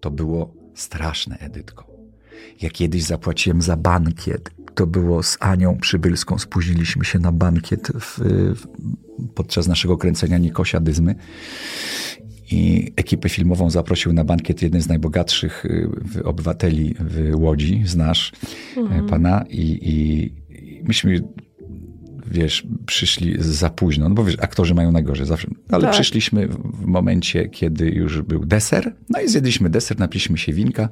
To 0.00 0.10
było 0.10 0.54
straszne, 0.74 1.38
Edytko. 1.38 1.86
Ja 2.62 2.70
kiedyś 2.70 3.02
zapłaciłem 3.02 3.62
za 3.62 3.76
bankiet. 3.76 4.50
To 4.74 4.86
było 4.86 5.22
z 5.22 5.36
Anią 5.40 5.78
Przybylską. 5.78 6.38
Spóźniliśmy 6.38 7.04
się 7.04 7.18
na 7.18 7.32
bankiet 7.32 7.88
w, 8.00 8.18
w, 8.54 8.66
podczas 9.34 9.66
naszego 9.66 9.96
kręcenia 9.96 10.38
Nikosia 10.38 10.80
Dyzmy. 10.80 11.14
I 12.52 12.92
ekipę 12.96 13.28
filmową 13.28 13.70
zaprosił 13.70 14.12
na 14.12 14.24
bankiet 14.24 14.62
jeden 14.62 14.82
z 14.82 14.88
najbogatszych 14.88 15.64
y, 16.16 16.24
obywateli 16.24 16.94
w 17.00 17.32
Łodzi, 17.34 17.82
znasz 17.84 18.32
e, 18.76 19.06
pana. 19.08 19.44
I, 19.50 19.78
i, 19.82 20.32
myśmy, 20.84 21.20
wiesz, 22.26 22.66
przyszli 22.86 23.34
za 23.38 23.70
późno. 23.70 24.08
No 24.08 24.14
bo 24.14 24.24
wiesz, 24.24 24.36
aktorzy 24.40 24.74
mają 24.74 24.92
najgorzej 24.92 25.26
zawsze. 25.26 25.48
Ale 25.70 25.82
Tak. 25.82 25.92
przyszliśmy 25.92 26.48
w, 26.48 26.82
w 26.82 26.86
momencie, 26.86 27.48
kiedy 27.48 27.90
już 27.90 28.22
był 28.22 28.44
deser. 28.44 28.94
No 29.10 29.20
i 29.20 29.28
zjedliśmy 29.28 29.70
deser, 29.70 29.98
napiliśmy 29.98 30.38
się 30.38 30.52
winka. 30.52 30.88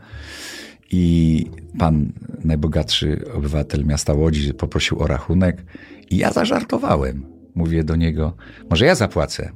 I 0.90 1.46
pan, 1.78 2.12
najbogatszy 2.44 3.24
obywatel 3.34 3.84
miasta 3.84 4.12
Łodzi, 4.12 4.54
poprosił 4.54 5.02
o 5.02 5.06
rachunek. 5.06 5.64
I 6.10 6.16
ja 6.16 6.32
zażartowałem. 6.32 7.26
Mówię 7.54 7.84
do 7.84 7.96
niego, 7.96 8.36
może 8.70 8.86
ja 8.86 8.94
zapłacę. 8.94 9.52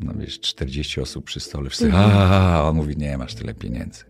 No 0.00 0.12
wiesz, 0.18 0.40
40 0.40 1.00
osób 1.00 1.24
przy 1.24 1.40
stole. 1.40 1.70
Wszyscy, 1.70 1.92
a, 1.94 2.62
on 2.68 2.76
mówi, 2.76 2.96
nie 2.96 3.18
masz 3.18 3.34
tyle 3.34 3.54
pieniędzy. 3.54 4.04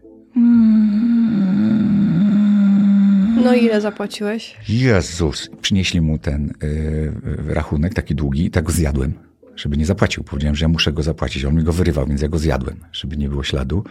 No 3.45 3.55
i 3.55 3.65
ile 3.65 3.81
zapłaciłeś? 3.81 4.57
Jezus! 4.69 5.51
Przynieśli 5.63 6.01
mu 6.01 6.19
ten 6.19 6.53
y, 6.63 7.13
rachunek, 7.49 7.95
taki 7.95 8.15
długi, 8.15 8.45
i 8.45 8.51
tak 8.51 8.65
go 8.65 8.73
zjadłem, 8.73 9.15
żeby 9.57 9.77
nie 9.77 9.87
zapłacił. 9.87 10.25
Powiedziałem, 10.25 10.57
że 10.57 10.65
ja 10.65 10.69
muszę 10.69 10.93
go 10.93 11.03
zapłacić. 11.03 11.45
On 11.45 11.55
mi 11.55 11.63
go 11.63 11.73
wyrywał, 11.73 12.07
więc 12.07 12.23
ja 12.23 12.29
go 12.29 12.39
zjadłem, 12.39 12.77
żeby 12.93 13.17
nie 13.17 13.29
było 13.29 13.43
śladu. 13.45 13.85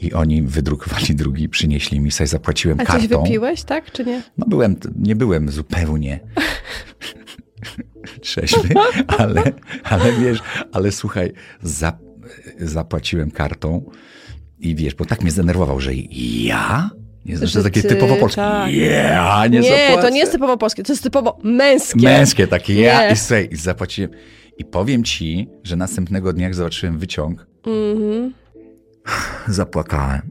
I 0.00 0.12
oni 0.12 0.42
wydrukowali 0.42 1.14
drugi, 1.14 1.48
przynieśli 1.48 2.00
mi, 2.00 2.10
sobie 2.10 2.28
zapłaciłem 2.28 2.80
A 2.80 2.84
coś 2.84 3.08
kartą. 3.08 3.22
wypiłeś, 3.22 3.62
tak, 3.62 3.92
czy 3.92 4.04
nie? 4.04 4.22
No 4.38 4.46
byłem, 4.46 4.76
nie 4.98 5.16
byłem 5.16 5.48
zupełnie 5.50 6.20
trzeźwy, 8.22 8.74
ale, 9.18 9.42
ale 9.84 10.12
wiesz, 10.12 10.38
ale 10.72 10.92
słuchaj, 10.92 11.32
zap, 11.62 11.96
zapłaciłem 12.60 13.30
kartą 13.30 13.90
I 14.60 14.74
wiesz, 14.74 14.94
bo 14.94 15.04
tak 15.04 15.22
mnie 15.22 15.30
zdenerwował, 15.30 15.80
że 15.80 15.90
ja? 16.20 16.90
Nie, 17.24 17.36
Że 17.38 17.46
że 17.46 17.62
takie 17.62 17.82
ty, 17.82 17.88
typowo 17.88 18.16
polskie. 18.16 18.36
tak. 18.40 18.72
Ja 18.74 19.46
nie, 19.50 19.60
Nie, 19.60 19.70
zapłacę. 19.86 20.02
to 20.08 20.14
nie 20.14 20.20
jest 20.20 20.32
typowo 20.32 20.56
polskie, 20.56 20.82
to 20.82 20.92
jest 20.92 21.02
typowo 21.02 21.38
męskie. 21.42 22.00
Męskie 22.00 22.46
takie 22.46 22.74
ja 22.74 23.06
Nie. 23.08 23.12
i 23.12 23.16
słuchaj, 23.16 23.48
i 23.52 23.56
zapłaciłem. 23.56 24.10
I 24.58 24.64
powiem 24.64 25.04
ci, 25.04 25.48
że 25.64 25.76
następnego 25.76 26.32
dnia, 26.32 26.44
jak 26.44 26.54
zobaczyłem 26.54 26.98
wyciąg, 26.98 27.46
Mhm. 27.66 28.32
zapłakałem. 29.48 30.22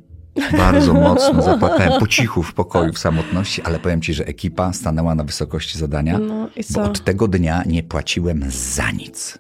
Bardzo 0.58 0.94
mocno 0.94 1.42
zapłakałem 1.42 2.00
po 2.00 2.08
cichu 2.08 2.44
w 2.44 2.54
pokoju, 2.54 2.94
w 2.94 3.00
samotności, 3.00 3.62
ale 3.62 3.80
powiem 3.80 4.02
ci, 4.02 4.14
że 4.14 4.26
ekipa 4.26 4.74
stanęła 4.74 5.16
na 5.16 5.24
wysokości 5.24 5.78
zadania, 5.80 6.18
No 6.20 6.50
bo 6.70 6.84
od 6.84 7.04
tego 7.04 7.28
dnia 7.28 7.64
nie 7.66 7.84
płaciłem 7.84 8.46
za 8.50 8.92
nic. 8.92 9.38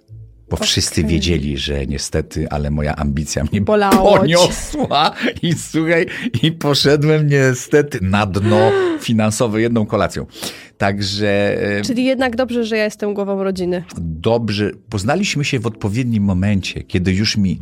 Bo 0.50 0.58
wszyscy 0.58 1.02
Okej. 1.02 1.12
wiedzieli, 1.14 1.58
że 1.58 1.86
niestety, 1.88 2.50
ale 2.50 2.72
moja 2.72 2.96
ambicja 2.96 3.44
mnie 3.52 3.62
Bolało 3.62 4.18
poniosła 4.18 5.12
i 5.42 5.54
słuchaj, 5.54 6.06
i 6.44 6.52
poszedłem 6.52 7.28
niestety 7.28 8.00
na 8.02 8.26
dno 8.26 8.72
finansowe 9.00 9.62
jedną 9.62 9.86
kolacją. 9.86 10.26
Także 10.78 11.58
e, 11.78 11.82
Czyli 11.82 12.06
jednak 12.06 12.36
dobrze, 12.36 12.64
że 12.66 12.78
ja 12.78 12.84
jestem 12.84 13.14
głową 13.14 13.44
rodziny. 13.44 13.84
dobrze, 13.98 14.72
poznaliśmy 14.90 15.46
się 15.46 15.60
w 15.60 15.68
odpowiednim 15.68 16.24
momencie, 16.24 16.84
kiedy 16.84 17.14
już 17.14 17.38
mi 17.38 17.60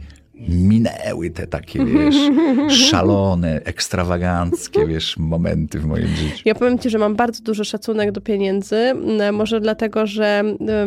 minęły 0.49 1.29
te 1.29 1.47
takie, 1.47 1.85
wiesz, 1.85 2.15
szalone, 2.89 3.61
ekstrawaganckie, 3.63 4.85
wiesz, 4.85 5.17
momenty 5.17 5.79
w 5.79 5.85
moim 5.85 6.07
życiu. 6.07 6.41
Ja 6.45 6.55
powiem 6.55 6.79
ci, 6.79 6.89
że 6.89 6.97
mam 6.97 7.15
bardzo 7.15 7.43
duży 7.43 7.65
szacunek 7.65 8.11
do 8.11 8.21
pieniędzy. 8.21 8.93
Może 9.33 9.61
dlatego, 9.61 10.07
że 10.07 10.43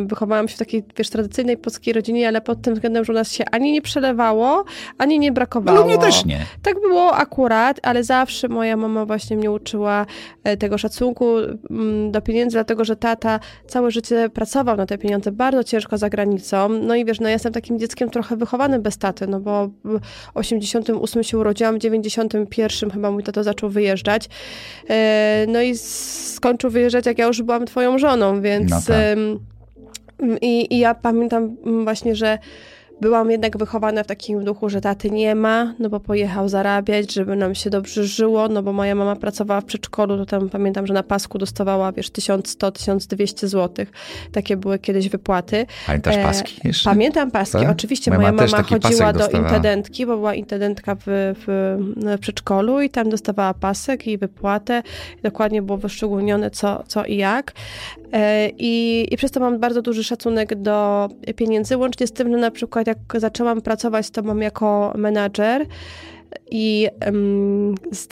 wychowałam 0.06 0.48
się 0.48 0.54
w 0.54 0.58
takiej, 0.58 0.84
wiesz, 0.96 1.10
tradycyjnej 1.10 1.56
polskiej 1.56 1.94
rodzinie, 1.94 2.28
ale 2.28 2.40
pod 2.40 2.62
tym 2.62 2.74
względem, 2.74 3.04
że 3.04 3.12
u 3.12 3.16
nas 3.16 3.32
się 3.32 3.44
ani 3.52 3.72
nie 3.72 3.82
przelewało, 3.82 4.64
ani 4.98 5.18
nie 5.18 5.32
brakowało. 5.32 5.82
U 5.82 5.84
mnie 5.84 5.98
też 5.98 6.24
nie. 6.24 6.46
Tak 6.62 6.74
było 6.74 7.16
akurat, 7.16 7.80
ale 7.82 8.04
zawsze 8.04 8.48
moja 8.48 8.76
mama 8.76 9.06
właśnie 9.06 9.36
mnie 9.36 9.50
uczyła 9.50 10.06
e, 10.44 10.56
tego 10.56 10.78
szacunku 10.78 11.26
do 12.10 12.20
pieniędzy, 12.20 12.54
dlatego 12.54 12.84
że 12.84 12.96
tata 12.96 13.40
całe 13.66 13.90
życie 13.90 14.28
pracował 14.28 14.76
na 14.76 14.86
te 14.86 14.98
pieniądze 14.98 15.32
bardzo 15.32 15.64
ciężko 15.64 15.98
za 15.98 16.08
granicą. 16.08 16.68
No 16.68 16.94
i 16.94 17.04
wiesz, 17.04 17.20
no 17.20 17.26
ja 17.26 17.32
jestem 17.32 17.52
takim 17.52 17.78
dzieckiem 17.78 18.10
trochę 18.10 18.36
wychowanym 18.36 18.82
bez 18.82 18.98
taty, 18.98 19.26
no 19.26 19.37
bo 19.40 19.70
w 19.84 20.00
88 20.34 21.24
się 21.24 21.38
urodziłam, 21.38 21.76
w 21.76 21.78
91 21.78 22.90
chyba 22.90 23.10
mój 23.10 23.22
tato 23.22 23.44
zaczął 23.44 23.70
wyjeżdżać. 23.70 24.28
E, 24.90 25.46
No 25.48 25.62
i 25.62 25.76
skończył 25.76 26.70
wyjeżdżać, 26.70 27.06
jak 27.06 27.18
ja 27.18 27.26
już 27.26 27.42
byłam 27.42 27.66
twoją 27.66 27.98
żoną, 27.98 28.40
więc... 28.40 28.70
No 28.70 28.80
tak. 28.86 29.18
i, 30.40 30.74
I 30.74 30.78
ja 30.78 30.94
pamiętam 30.94 31.56
właśnie, 31.84 32.16
że 32.16 32.38
byłam 33.00 33.30
jednak 33.30 33.56
wychowana 33.58 34.02
w 34.02 34.06
takim 34.06 34.44
duchu, 34.44 34.68
że 34.68 34.80
taty 34.80 35.10
nie 35.10 35.34
ma, 35.34 35.74
no 35.78 35.88
bo 35.88 36.00
pojechał 36.00 36.48
zarabiać, 36.48 37.12
żeby 37.12 37.36
nam 37.36 37.54
się 37.54 37.70
dobrze 37.70 38.04
żyło, 38.04 38.48
no 38.48 38.62
bo 38.62 38.72
moja 38.72 38.94
mama 38.94 39.16
pracowała 39.16 39.60
w 39.60 39.64
przedszkolu, 39.64 40.16
to 40.16 40.26
tam 40.26 40.48
pamiętam, 40.48 40.86
że 40.86 40.94
na 40.94 41.02
pasku 41.02 41.38
dostawała, 41.38 41.92
wiesz, 41.92 42.10
1100-1200 42.10 43.46
zł. 43.46 43.86
Takie 44.32 44.56
były 44.56 44.78
kiedyś 44.78 45.08
wypłaty. 45.08 45.66
Pamiętasz 45.86 46.16
E, 46.16 46.22
paski 46.22 46.60
jeszcze? 46.64 46.90
Pamiętam 46.90 47.30
paski, 47.30 47.58
Tak? 47.58 47.70
oczywiście. 47.70 48.10
Moja 48.10 48.32
Moja 48.32 48.46
mama 48.50 48.62
chodziła 48.62 49.12
do 49.12 49.18
dostawała. 49.18 49.48
intendentki, 49.48 50.06
bo 50.06 50.16
była 50.16 50.34
intendentka 50.34 50.94
w, 50.94 51.00
w, 51.06 51.76
w 52.16 52.20
przedszkolu 52.20 52.80
i 52.80 52.90
tam 52.90 53.10
dostawała 53.10 53.54
pasek 53.54 54.06
i 54.06 54.18
wypłatę. 54.18 54.82
Dokładnie 55.22 55.62
było 55.62 55.78
wyszczególnione 55.78 56.50
co, 56.50 56.82
co 56.86 57.04
i 57.04 57.16
jak. 57.16 57.52
E, 58.12 58.50
I, 58.58 59.06
I 59.10 59.16
przez 59.16 59.30
to 59.30 59.40
mam 59.40 59.58
bardzo 59.58 59.82
duży 59.82 60.04
szacunek 60.04 60.54
do 60.54 61.08
pieniędzy, 61.36 61.76
łącznie 61.76 62.06
z 62.06 62.12
tym, 62.12 62.32
że 62.32 62.36
na 62.36 62.50
przykład 62.50 62.86
jak 62.86 62.98
zaczęłam 63.14 63.60
pracować 63.62 64.06
z 64.06 64.10
tobą 64.10 64.36
jako 64.36 64.92
menadżer, 64.96 65.66
i 66.50 66.88
em, 67.00 67.74
z, 67.92 68.08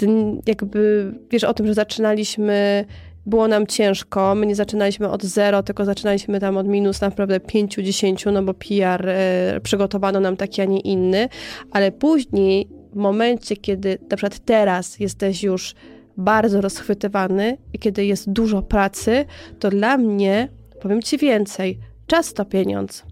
jakby 0.46 1.12
wiesz 1.30 1.44
o 1.44 1.54
tym, 1.54 1.66
że 1.66 1.74
zaczynaliśmy, 1.74 2.85
było 3.26 3.48
nam 3.48 3.66
ciężko. 3.66 4.35
My 4.35 4.46
nie 4.46 4.54
zaczynaliśmy 4.54 5.09
od 5.09 5.24
zero, 5.24 5.62
tylko 5.62 5.85
zaczynaliśmy 5.85 6.40
tam 6.40 6.56
od 6.56 6.66
minus 6.66 7.00
naprawdę 7.00 7.38
5-10, 7.38 8.32
no 8.32 8.42
bo 8.42 8.54
PR 8.54 9.09
e, 9.09 9.61
przygotowano 9.62 10.20
nam 10.20 10.37
taki, 10.37 10.62
a 10.62 10.64
nie 10.64 10.80
inny. 10.80 11.28
Ale 11.70 11.92
później, 11.92 12.68
w 12.92 12.96
momencie, 12.96 13.56
kiedy 13.56 13.98
na 14.11 14.16
przykład 14.16 14.38
teraz 14.38 15.00
jesteś 15.00 15.42
już 15.42 15.74
bardzo 16.16 16.61
rozchwytywany 16.61 17.59
i 17.72 17.79
kiedy 17.79 18.05
jest 18.05 18.33
dużo 18.33 18.62
pracy, 18.62 19.24
to 19.59 19.70
dla 19.70 19.96
mnie, 19.96 20.48
powiem 20.81 21.02
ci 21.02 21.18
więcej, 21.18 21.79
czas 22.07 22.33
to 22.33 22.44
pieniądz. 22.44 23.05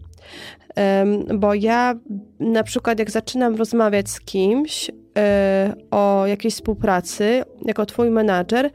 Em, 0.74 1.24
Bo 1.38 1.54
ja 1.54 1.94
na 2.40 2.62
przykład 2.62 2.98
jak 2.98 3.10
zaczynam 3.10 3.56
rozmawiać 3.56 4.10
z 4.10 4.20
kimś 4.20 4.90
e, 5.18 5.74
o 5.90 6.26
jakiejś 6.26 6.54
współpracy, 6.54 7.44
jako 7.64 7.86
twój 7.86 8.10
menadżer, 8.10 8.70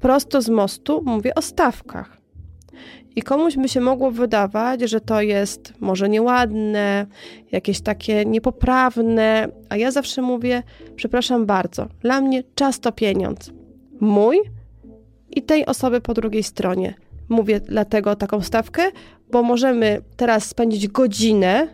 prosto 0.00 0.42
z 0.42 0.48
mostu 0.48 1.02
mówię 1.06 1.34
o 1.34 1.42
stawkach. 1.42 2.17
I 3.16 3.22
komuś 3.22 3.56
by 3.56 3.68
się 3.68 3.80
mogło 3.80 4.10
wydawać, 4.10 4.80
że 4.80 5.00
to 5.00 5.20
jest 5.20 5.72
może 5.80 6.08
nieładne, 6.08 7.06
jakieś 7.52 7.80
takie 7.80 8.24
niepoprawne, 8.24 9.48
a 9.68 9.76
ja 9.76 9.90
zawsze 9.90 10.22
mówię, 10.22 10.62
przepraszam 10.96 11.46
bardzo, 11.46 11.86
dla 12.00 12.20
mnie 12.20 12.42
czas 12.54 12.80
to 12.80 12.92
pieniądz. 12.92 13.52
Mój 14.00 14.38
i 15.30 15.42
tej 15.42 15.66
osoby 15.66 16.00
po 16.00 16.14
drugiej 16.14 16.42
stronie. 16.42 16.94
Mówię 17.28 17.60
dlatego 17.60 18.16
taką 18.16 18.40
stawkę, 18.40 18.82
bo 19.30 19.42
możemy 19.42 20.00
teraz 20.16 20.44
spędzić 20.44 20.88
godzinę 20.88 21.68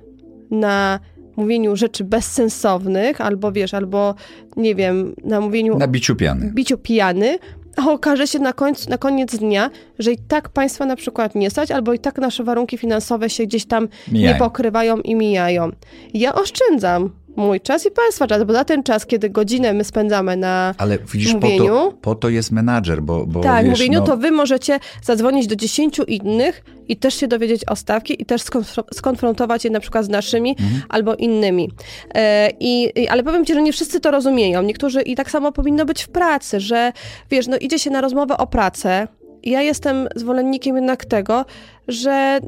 na 0.51 1.01
mówieniu 1.37 1.77
rzeczy 1.77 2.05
bezsensownych, 2.05 3.20
albo 3.20 3.53
wiesz, 3.53 3.75
albo 3.75 4.14
nie 4.57 4.75
wiem, 4.75 5.14
na 5.25 5.40
mówieniu 5.40 5.79
Na 5.79 5.88
biciu 5.88 6.16
piany. 6.16 6.53
biciu 6.55 6.79
pijany, 6.79 7.38
a 7.77 7.91
okaże 7.91 8.27
się 8.27 8.39
na, 8.39 8.53
końcu, 8.53 8.91
na 8.91 8.99
koniec 8.99 9.37
dnia, 9.37 9.71
że 9.99 10.13
i 10.13 10.19
tak 10.19 10.49
państwa 10.49 10.87
na 10.87 10.97
przykład 10.97 11.35
nie 11.35 11.51
stać, 11.51 11.71
albo 11.71 11.93
i 11.93 11.99
tak 11.99 12.19
nasze 12.19 12.45
warunki 12.45 12.79
finansowe 12.79 13.31
się 13.31 13.47
gdzieś 13.47 13.67
tam 13.67 13.89
Mijają. 14.13 14.33
nie 14.33 14.39
pokrywają 14.39 15.01
i 15.01 15.15
mijają. 15.15 15.71
Ja 16.15 16.35
oszczędzam 16.35 17.11
mój 17.37 17.61
czas 17.61 17.87
i 17.87 17.90
państwa 17.90 18.27
czas, 18.27 18.44
bo 18.44 18.53
za 18.53 18.64
ten 18.64 18.83
czas, 18.83 19.07
kiedy 19.07 19.31
godzinę 19.31 19.73
my 19.73 19.85
spędzamy 19.85 20.37
na 20.37 20.75
Ale 20.79 20.99
widzisz, 21.12 21.33
po 21.33 21.38
mówieniu. 21.38 21.66
to, 21.66 21.94
po 22.01 22.14
to 22.14 22.29
jest 22.29 22.53
menadżer, 22.53 23.03
bo, 23.03 23.27
bo 23.27 23.40
tak, 23.40 23.64
wiesz, 23.64 23.70
mówieniu, 23.79 24.01
no, 24.01 24.07
to 24.07 24.16
wy 24.16 24.31
możecie 24.31 24.79
zadzwonić 25.03 25.47
do 25.47 25.57
10 25.57 26.01
innych 26.09 26.64
i 26.88 26.97
też 26.97 27.14
się 27.14 27.29
dowiedzieć 27.29 27.68
o 27.68 27.77
stawki 27.77 28.23
i 28.23 28.27
też 28.27 28.42
skonfro- 28.42 28.85
skonfrontować 28.94 29.64
je 29.64 29.70
na 29.70 29.81
przykład 29.81 30.05
z 30.05 30.09
naszymi 30.09 30.51
Mhm. 30.51 30.83
albo 30.88 31.14
innymi. 31.14 31.70
E, 32.14 32.51
i, 32.61 32.92
i, 33.01 33.09
ale 33.09 33.23
powiem 33.23 33.44
ci, 33.44 33.55
że 33.55 33.62
nie 33.62 33.73
wszyscy 33.73 34.01
to 34.01 34.11
rozumieją. 34.11 34.62
Niektórzy 34.62 35.03
i 35.03 35.16
tak 35.16 35.31
samo 35.31 35.53
powinno 35.53 35.85
być 35.85 36.03
w 36.03 36.09
pracy, 36.09 36.61
że 36.61 36.92
wiesz, 37.31 37.47
no 37.47 37.57
idzie 37.57 37.79
się 37.79 37.90
na 37.90 38.01
rozmowę 38.01 38.37
o 38.37 38.47
pracę. 38.47 39.09
Ja 39.42 39.62
jestem 39.62 40.09
zwolennikiem 40.16 40.77
jednak 40.77 41.05
tego, 41.05 41.44
że 41.88 42.40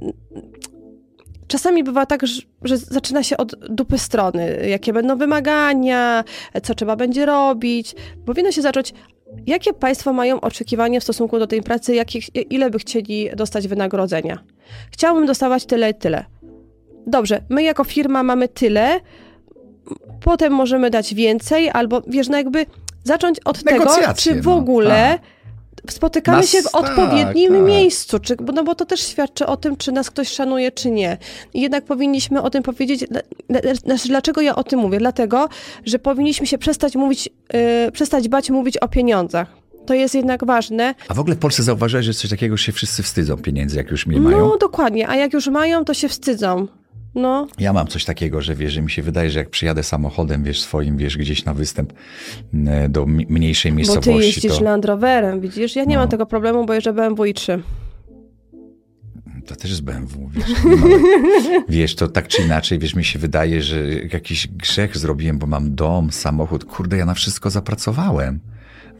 czasami 1.48 1.84
bywa 1.84 2.06
tak, 2.06 2.26
że, 2.26 2.42
że 2.62 2.76
zaczyna 2.76 3.22
się 3.22 3.36
od 3.36 3.68
dupy 3.68 3.98
strony. 3.98 4.66
Jakie 4.68 4.92
będą 4.92 5.16
wymagania, 5.16 6.24
co 6.62 6.74
trzeba 6.74 6.96
będzie 6.96 7.26
robić. 7.26 7.94
Powinno 8.26 8.52
się 8.52 8.62
zacząć, 8.62 8.94
jakie 9.46 9.72
państwo 9.72 10.12
mają 10.12 10.40
oczekiwania 10.40 11.00
w 11.00 11.02
stosunku 11.02 11.38
do 11.38 11.46
tej 11.46 11.62
pracy, 11.62 11.94
jakich, 11.94 12.36
ile 12.50 12.70
by 12.70 12.78
chcieli 12.78 13.30
dostać 13.36 13.68
wynagrodzenia. 13.68 14.38
Chciałbym 14.90 15.26
dostawać 15.26 15.66
tyle 15.66 15.90
i 15.90 15.94
tyle. 15.94 16.24
Dobrze, 17.06 17.42
my 17.48 17.62
jako 17.62 17.84
firma 17.84 18.22
mamy 18.22 18.48
tyle, 18.48 19.00
potem 20.20 20.52
możemy 20.52 20.90
dać 20.90 21.14
więcej, 21.14 21.70
albo 21.70 22.02
wiesz, 22.06 22.28
no 22.28 22.36
jakby 22.36 22.66
zacząć 23.04 23.40
od 23.44 23.62
tego, 23.62 23.84
czy 24.16 24.34
w 24.34 24.44
no, 24.44 24.54
ogóle 24.54 25.18
spotykamy 25.92 26.38
Nas- 26.38 26.50
się 26.50 26.60
w 26.62 26.64
tak, 26.64 26.74
odpowiednim 26.74 27.52
tak. 27.52 27.62
miejscu, 27.62 28.18
czy, 28.18 28.36
bo- 28.36 28.52
no 28.52 28.64
bo 28.64 28.74
to 28.74 28.86
też 28.86 29.00
świadczy 29.06 29.46
o 29.46 29.56
tym, 29.56 29.76
czy 29.76 29.92
nas 29.92 30.10
ktoś 30.10 30.28
szanuje, 30.28 30.72
czy 30.72 30.90
nie. 30.90 31.18
I 31.54 31.60
jednak 31.60 31.84
powinniśmy 31.84 32.42
o 32.42 32.50
tym 32.50 32.62
powiedzieć. 32.62 33.04
Znaczy, 33.84 34.08
dlaczego 34.08 34.40
ja 34.40 34.54
o 34.56 34.64
tym 34.64 34.80
mówię? 34.80 34.98
Dlatego, 34.98 35.48
że 35.84 35.98
powinniśmy 35.98 36.46
się 36.46 36.58
przestać 36.58 36.96
mówić, 36.96 37.28
yy, 37.52 37.92
przestać 37.92 38.28
bać 38.28 38.50
mówić 38.50 38.78
o 38.78 38.88
pieniądzach. 38.88 39.56
To 39.86 39.94
jest 39.94 40.14
jednak 40.14 40.44
ważne. 40.44 40.94
A 41.08 41.14
w 41.14 41.20
ogóle 41.20 41.36
w 41.36 41.38
Polsce 41.38 41.62
zauważyłeś, 41.62 42.06
że 42.06 42.14
coś 42.14 42.30
takiego 42.30 42.56
się 42.56 42.72
wszyscy 42.72 43.02
wstydzą 43.02 43.36
pieniędzy, 43.36 43.76
jak 43.76 43.90
już 43.90 44.06
mnie 44.06 44.20
mają? 44.20 44.38
No 44.38 44.56
dokładnie, 44.56 45.08
a 45.08 45.16
jak 45.16 45.32
już 45.32 45.46
mają, 45.48 45.84
to 45.84 45.94
się 45.94 46.08
wstydzą. 46.08 46.66
No, 47.16 47.46
Ja 47.58 47.72
mam 47.72 47.86
coś 47.86 48.04
takiego, 48.04 48.40
że 48.42 48.54
wiesz, 48.54 48.72
że 48.72 48.82
mi 48.82 48.90
się 48.90 49.02
wydaje, 49.02 49.30
że 49.30 49.38
jak 49.38 49.50
przyjadę 49.50 49.82
samochodem, 49.82 50.44
wiesz, 50.44 50.60
swoim, 50.60 50.96
wiesz, 50.96 51.16
gdzieś 51.18 51.44
na 51.44 51.54
występ 51.54 51.92
m, 52.54 52.68
do 52.92 53.06
mi- 53.06 53.26
mniejszej 53.28 53.72
bo 53.72 53.76
ty 53.76 53.78
miejscowości, 53.78 54.26
jeździsz 54.26 54.58
to, 54.58 54.64
Land 54.64 54.84
Roverem, 54.84 55.40
widzisz? 55.40 55.76
Ja 55.76 55.84
nie 55.84 55.94
No. 55.94 56.00
mam 56.00 56.08
tego 56.08 56.26
problemu, 56.26 56.66
bo 56.66 56.74
jeżdżę 56.74 56.92
BMW 56.92 57.22
i3. 57.24 57.58
to 59.46 59.56
też 59.56 59.70
jest 59.70 59.82
BMW, 59.82 60.30
wiesz. 60.32 60.44
wiesz, 61.68 61.94
to 61.94 62.08
tak 62.08 62.28
czy 62.28 62.42
inaczej, 62.42 62.78
wiesz, 62.78 62.94
mi 62.94 63.04
się 63.04 63.18
wydaje, 63.18 63.62
że 63.62 63.92
jakiś 64.12 64.48
grzech 64.48 64.96
zrobiłem, 64.96 65.38
bo 65.38 65.46
mam 65.46 65.74
dom, 65.74 66.12
samochód. 66.12 66.64
Kurde, 66.64 66.96
ja 66.96 67.06
na 67.06 67.14
wszystko 67.14 67.50
zapracowałem. 67.50 68.40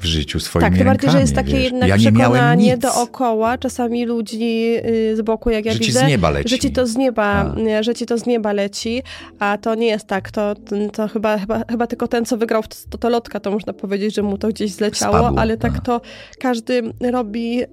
W 0.00 0.04
życiu 0.04 0.40
swoimi 0.40 0.70
Tak, 0.70 0.78
tym 0.78 0.86
bardziej, 0.86 1.10
że 1.10 1.20
jest 1.20 1.34
takie 1.34 1.52
wiesz. 1.52 1.64
jednak 1.64 1.88
ja 1.88 1.96
przekonanie 1.96 2.76
dookoła, 2.78 3.58
czasami 3.58 4.06
ludzi 4.06 4.76
y, 4.86 5.16
z 5.16 5.20
boku, 5.22 5.50
jak 5.50 5.64
ja 5.64 5.72
Że 5.72 5.78
ci 5.78 5.86
widzę, 5.86 6.00
z 6.00 6.08
nieba 6.08 6.30
leci. 6.30 6.48
że 6.48 6.58
ci 6.58 6.70
to 6.72 6.86
z 6.86 6.96
nieba, 6.96 7.24
A. 7.56 7.60
nie, 7.60 7.82
że 7.84 7.94
ci 7.94 8.06
to 8.06 8.18
z 8.18 8.26
nieba 8.26 8.52
leci, 8.52 9.02
a 9.38 9.58
to 9.58 9.74
nie 9.74 9.86
jest 9.86 10.06
tak, 10.06 10.30
to, 10.30 10.54
to 10.92 11.08
chyba, 11.08 11.38
chyba, 11.38 11.62
chyba 11.70 11.86
tylko 11.86 12.08
ten, 12.08 12.24
co 12.24 12.36
wygrał 12.36 12.62
w 12.62 12.68
totolotka, 12.68 13.40
to 13.40 13.50
można 13.50 13.72
powiedzieć, 13.72 14.14
że 14.14 14.22
mu 14.22 14.38
to 14.38 14.48
gdzieś 14.48 14.70
zleciało, 14.72 15.18
Spadło, 15.18 15.38
ale 15.40 15.56
tak 15.56 15.72
tak. 15.72 15.84
to 15.84 16.00
każdy 16.40 16.82
robi 17.12 17.62
y, 17.62 17.66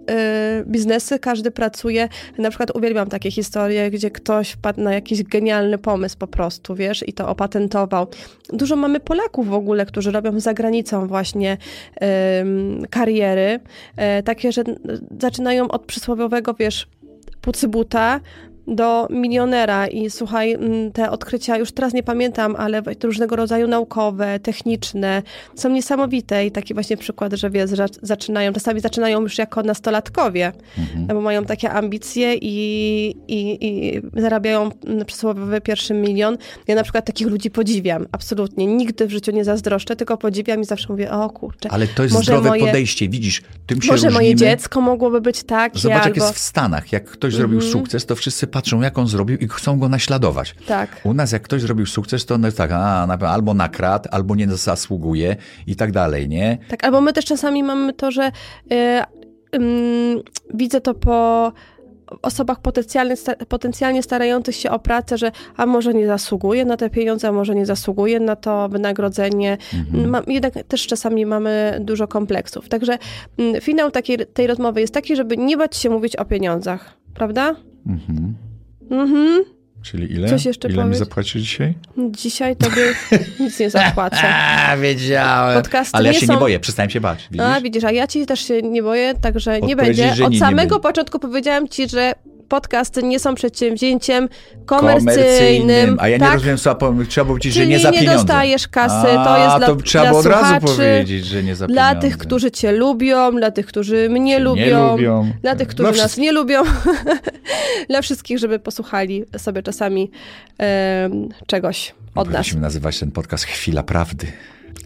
biznesy, 0.68 1.20
każdy 1.20 1.52
pracuje. 1.52 2.10
Na 2.38 2.50
przykład 2.50 2.76
uwielbiam 2.76 3.10
takie 3.10 3.32
historie, 3.32 3.92
gdzie 3.92 4.12
ktoś 4.12 4.50
wpadł 4.50 4.82
na 4.82 4.94
jakiś 4.94 5.24
genialny 5.24 5.78
pomysł 5.78 6.18
po 6.18 6.28
prostu, 6.28 6.76
wiesz, 6.76 7.08
i 7.08 7.14
to 7.14 7.30
opatentował. 7.30 8.08
Dużo 8.54 8.76
mamy 8.76 9.00
Polaków 9.00 9.48
w 9.48 9.54
ogóle, 9.54 9.86
którzy 9.86 10.12
robią 10.12 10.40
za 10.40 10.54
granicą 10.54 11.08
właśnie 11.08 11.58
em, 11.96 12.13
kariery, 12.90 13.60
e, 13.96 14.24
takie, 14.24 14.52
że 14.52 14.64
zaczynają 15.20 15.68
od 15.68 15.86
przysłowiowego, 15.86 16.54
wiesz, 16.54 16.88
pucybuta 17.42 18.20
do 18.68 19.08
milionera 19.10 19.88
i 19.88 20.10
słuchaj, 20.10 20.54
mm, 20.54 20.92
te 20.92 21.12
odkrycia, 21.12 21.58
już 21.58 21.72
teraz 21.72 21.94
nie 21.94 22.04
pamiętam, 22.04 22.56
ale 22.56 22.82
różnego 23.04 23.36
rodzaju 23.36 23.68
naukowe, 23.68 24.40
techniczne, 24.40 25.22
są 25.56 25.70
niesamowite 25.70 26.46
i 26.46 26.52
taki 26.52 26.74
właśnie 26.74 26.98
przykład, 26.98 27.34
że 27.34 27.50
wiesz, 27.50 27.70
że 27.72 27.86
zaczynają, 28.02 28.54
czasami 28.54 28.80
zaczynają 28.80 29.22
już 29.22 29.38
jako 29.38 29.64
nastolatkowie, 29.64 30.52
Mhm. 30.78 31.08
bo 31.08 31.22
mają 31.22 31.46
takie 31.46 31.72
ambicje 31.72 32.36
i, 32.36 33.16
i, 33.28 33.58
i 33.68 34.02
zarabiają 34.22 34.70
mm, 34.86 35.06
przysłowiowy 35.06 35.62
pierwszy 35.62 35.94
milion. 35.94 36.38
Ja 36.68 36.76
na 36.76 36.84
przykład 36.84 37.06
takich 37.06 37.28
ludzi 37.28 37.52
podziwiam, 37.52 38.06
absolutnie. 38.12 38.66
Nigdy 38.66 39.08
w 39.08 39.12
życiu 39.12 39.32
nie 39.32 39.44
zazdroszczę, 39.46 39.96
tylko 39.96 40.18
podziwiam 40.18 40.62
i 40.62 40.66
zawsze 40.66 40.88
mówię, 40.90 41.12
o 41.12 41.30
kurczę, 41.30 41.70
Ale 41.72 41.88
to 41.88 42.04
jest 42.04 42.16
zdrowe 42.16 42.50
moje- 42.50 42.66
podejście, 42.66 43.10
widzisz, 43.10 43.42
tym 43.68 43.82
się 43.82 43.92
może 43.92 44.10
moje 44.10 44.32
różnimy. 44.32 44.52
dziecko 44.52 44.82
mogłoby 44.82 45.22
być 45.22 45.44
takie, 45.44 45.80
Zobacz, 45.80 45.98
jak 45.98 46.06
albo... 46.06 46.26
jest 46.26 46.36
w 46.36 46.40
Stanach. 46.40 46.92
Jak 46.92 47.06
ktoś 47.06 47.34
zrobił 47.34 47.58
Mhm. 47.58 47.72
sukces, 47.74 48.06
to 48.06 48.16
wszyscy 48.16 48.48
patrzą, 48.54 48.82
jak 48.82 48.98
on 48.98 49.08
zrobił 49.08 49.38
i 49.38 49.48
chcą 49.48 49.80
go 49.80 49.90
naśladować. 49.90 50.56
Tak. 50.68 51.02
U 51.04 51.14
nas, 51.14 51.32
jak 51.32 51.42
ktoś 51.42 51.62
zrobił 51.62 51.86
sukces, 51.86 52.26
to 52.26 52.36
on 52.36 52.44
jest 52.44 52.58
tak, 52.58 52.72
a, 52.72 53.08
albo 53.28 53.54
nakradł, 53.54 54.10
albo 54.12 54.36
nie 54.36 54.48
zasługuje 54.48 55.36
i 55.68 55.76
tak 55.76 55.92
dalej, 55.92 56.30
nie? 56.30 56.58
Tak, 56.68 56.84
albo 56.84 57.02
my 57.02 57.14
też 57.14 57.26
czasami 57.26 57.64
mamy 57.64 57.94
to, 57.94 58.12
że 58.12 58.32
y, 58.72 58.76
ym, 59.56 60.22
widzę 60.54 60.82
to 60.82 60.94
po 60.94 61.52
osobach 62.22 62.62
potencjalnie, 62.62 63.16
potencjalnie 63.48 64.04
starających 64.04 64.56
się 64.56 64.72
o 64.72 64.80
pracę, 64.80 65.18
że 65.18 65.32
a 65.58 65.66
może 65.66 65.94
nie 65.94 66.08
zasługuje 66.08 66.66
na 66.66 66.78
te 66.78 66.90
pieniądze, 66.90 67.28
a 67.28 67.32
może 67.32 67.56
nie 67.56 67.66
zasługuje 67.66 68.20
na 68.20 68.36
to 68.36 68.70
wynagrodzenie. 68.70 69.58
Mhm. 69.74 70.10
Ma, 70.10 70.22
jednak 70.28 70.54
też 70.54 70.88
czasami 70.88 71.26
mamy 71.26 71.78
dużo 71.82 72.08
kompleksów. 72.08 72.70
Także 72.70 72.98
mm, 73.38 73.62
finał 73.62 73.92
takiej, 73.92 74.18
tej 74.34 74.48
rozmowy 74.48 74.82
jest 74.82 74.94
taki, 74.94 75.16
żeby 75.16 75.38
nie 75.38 75.58
bać 75.58 75.76
się 75.76 75.90
mówić 75.90 76.16
o 76.16 76.26
pieniądzach, 76.26 76.98
prawda? 77.14 77.56
Mhm. 77.88 78.36
Mhm. 78.92 79.44
Czyli 79.84 80.14
ile? 80.14 80.30
Coś 80.30 80.46
jeszcze 80.46 80.68
ile 80.68 80.78
mi 80.78 80.84
powiedz? 80.84 81.00
zapłacisz 81.00 81.42
dzisiaj? 81.42 81.74
Dzisiaj 82.12 82.56
tobie 82.56 82.82
nic 83.40 83.60
nie 83.60 83.70
zapłacę. 83.70 84.18
A, 84.24 84.78
wiedziałem. 84.82 85.62
Podcasty 85.64 85.98
Ale 85.98 86.06
ja 86.08 86.14
nie 86.14 86.20
się 86.20 86.26
są- 86.28 86.34
nie 86.34 86.40
boję, 86.40 86.60
przestałem 86.60 86.90
się 86.90 87.02
bać. 87.02 87.28
Widzisz? 87.32 87.48
A 87.48 87.62
widzisz, 87.62 87.84
a 87.84 87.92
ja 87.92 88.08
ci 88.08 88.26
też 88.26 88.40
się 88.48 88.62
nie 88.62 88.84
boję, 88.84 89.14
także 89.22 89.62
nie 89.62 89.76
będzie. 89.76 90.12
Od 90.12 90.20
nie, 90.20 90.28
nie 90.28 90.40
samego 90.40 90.70
będzie. 90.76 90.80
początku 90.80 91.20
powiedziałam 91.20 91.68
ci, 91.68 91.90
że 91.90 92.14
podcasty 92.54 93.04
nie 93.04 93.20
są 93.20 93.36
przedsięwzięciem 93.36 94.30
komercyjnym. 94.66 95.98
A 96.00 96.08
ja 96.10 96.18
nie 96.18 96.24
tak? 96.24 96.34
rozumiem, 96.34 96.58
co 96.58 96.62
trzeba 96.62 97.26
było 97.26 97.26
powiedzieć, 97.26 97.54
że 97.54 97.60
Czyli 97.60 97.70
nie 97.72 97.80
za 97.80 97.90
nie 97.90 98.00
pieniądze. 98.00 98.18
dostajesz 98.18 98.68
kasy, 98.68 99.20
A, 99.20 99.26
to 99.26 99.38
jest 99.44 99.58
dla- 99.58 99.68
to 99.68 99.76
trzeba 99.76 100.04
dla 100.04 100.10
było 100.10 100.20
od 100.20 100.26
razu 100.26 100.68
powiedzieć, 100.68 101.26
że 101.26 101.44
nie 101.44 101.56
za 101.56 101.68
Dla 101.68 101.88
pieniądze. 101.90 102.08
tych, 102.08 102.18
którzy 102.18 102.52
cię 102.52 102.72
lubią, 102.72 103.32
dla 103.32 103.52
tych, 103.52 103.66
którzy 103.66 104.10
mnie 104.10 104.20
Nie 104.24 104.40
lubią, 104.40 104.92
lubią. 104.92 105.32
dla 105.42 105.56
tych, 105.56 105.68
którzy 105.68 105.92
Dla 105.94 106.04
nas 106.04 106.18
nie 106.18 106.32
lubią, 106.32 106.62
dla 107.90 108.02
wszystkich, 108.02 108.38
żeby 108.40 108.60
posłuchali 108.60 109.26
sobie 109.38 109.64
czasami 109.64 110.12
em, 110.58 111.30
czegoś 111.48 111.96
od 112.16 112.28
nas. 112.28 112.34
Powinniśmy 112.34 112.62
nazywać 112.62 113.00
ten 113.00 113.12
podcast 113.12 113.44
Chwila 113.44 113.84
Prawdy. 113.84 114.28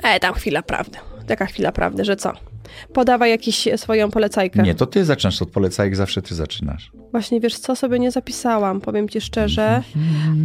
E, 0.04 0.20
tam 0.20 0.34
chwila 0.34 0.62
prawdy. 0.62 0.98
Taka 1.28 1.46
chwila 1.46 1.72
prawdy, 1.72 2.06
że 2.06 2.16
co? 2.16 2.34
Podawaj 2.94 3.30
jakiś 3.30 3.68
swoją 3.76 4.12
polecajkę. 4.12 4.64
Nie, 4.64 4.76
to 4.76 4.86
ty 4.86 5.06
zaczynasz 5.06 5.42
od 5.42 5.50
polecajek, 5.50 5.96
zawsze 5.96 6.22
ty 6.22 6.36
zaczynasz. 6.36 6.92
Właśnie 7.12 7.40
wiesz 7.40 7.60
co, 7.60 7.76
sobie 7.76 8.00
nie 8.00 8.12
zapisałam, 8.12 8.82
powiem 8.82 9.10
ci 9.10 9.22
szczerze. 9.22 9.84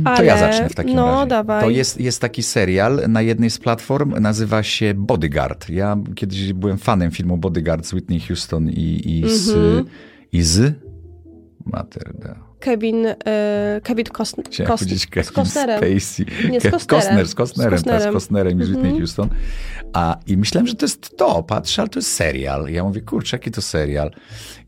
To 0.05 0.11
Ale, 0.11 0.25
ja 0.25 0.39
zacznę 0.39 0.69
w 0.69 0.75
takim 0.75 0.95
no, 0.95 1.07
razie. 1.07 1.29
dawaj. 1.29 1.65
To 1.65 1.71
jest, 1.71 2.01
jest 2.01 2.21
taki 2.21 2.43
serial 2.43 3.01
na 3.09 3.23
jednej 3.23 3.51
z 3.51 3.59
platform, 3.59 4.15
nazywa 4.21 4.63
się 4.63 4.95
Bodyguard. 4.95 5.71
Ja 5.71 5.97
kiedyś 6.15 6.53
byłem 6.53 6.79
fanem 6.79 7.11
filmu 7.11 7.37
Bodyguard 7.37 7.87
z 7.87 7.93
Whitney 7.93 8.21
Houston 8.21 8.71
i, 8.71 9.03
i 9.05 9.29
z... 9.29 9.49
Mhm. 9.49 9.85
I 10.33 10.43
z... 10.43 10.75
Materda. 11.65 12.52
Kevin, 12.63 13.07
e, 13.07 13.81
Kevin 13.85 14.05
Costner. 14.17 14.47
Chciałem 14.47 14.79
powiedzieć 14.79 15.07
Kevin 15.07 15.31
Costnerem. 15.33 15.79
Spacey. 15.79 16.51
Nie, 16.51 16.61
z 16.61 16.65
Costnerem. 16.71 17.01
Costner, 17.01 17.29
z 17.29 17.35
Costnerem, 17.35 17.79
Z 17.79 17.83
tak, 17.83 17.91
z 17.93 17.95
Costnerem. 17.95 18.15
Costnerem 18.15 18.61
i 18.61 18.65
z 18.65 18.69
Whitney 18.69 18.85
Mhm. 18.91 18.99
Houston. 18.99 19.29
A, 19.93 20.17
I 20.27 20.37
myślałem, 20.37 20.67
że 20.67 20.75
to 20.75 20.85
jest 20.85 21.17
to, 21.17 21.43
patrzę, 21.43 21.83
ale 21.83 21.89
to 21.89 21.99
jest 21.99 22.13
serial. 22.15 22.69
Ja 22.69 22.85
mówię, 22.85 23.01
kurczę, 23.01 23.37
jaki 23.37 23.51
to 23.51 23.63
serial. 23.63 24.11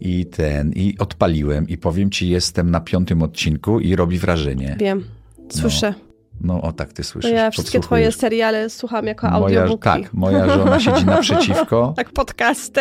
I 0.00 0.26
ten, 0.26 0.72
i 0.72 0.94
odpaliłem 0.98 1.68
i 1.68 1.76
powiem 1.78 2.10
ci, 2.10 2.28
jestem 2.28 2.70
na 2.70 2.80
piątym 2.80 3.22
odcinku 3.22 3.80
i 3.80 3.96
robi 3.96 4.18
wrażenie. 4.18 4.76
Wiem, 4.80 5.04
słyszę. 5.48 5.94
No 6.40 6.62
o 6.62 6.72
tak, 6.72 6.92
ty 6.92 7.04
słyszysz. 7.04 7.30
ja 7.32 7.50
wszystkie 7.50 7.80
twoje 7.80 8.12
seriale 8.12 8.70
słucham 8.70 9.06
jako 9.06 9.30
Moja, 9.30 9.60
audiobooki. 9.62 9.82
tak, 9.84 10.14
moja 10.14 10.48
żona 10.48 10.80
siedzi 10.80 11.04
naprzeciwko 11.06 11.92
Tak, 11.96 12.10
podcasty. 12.10 12.80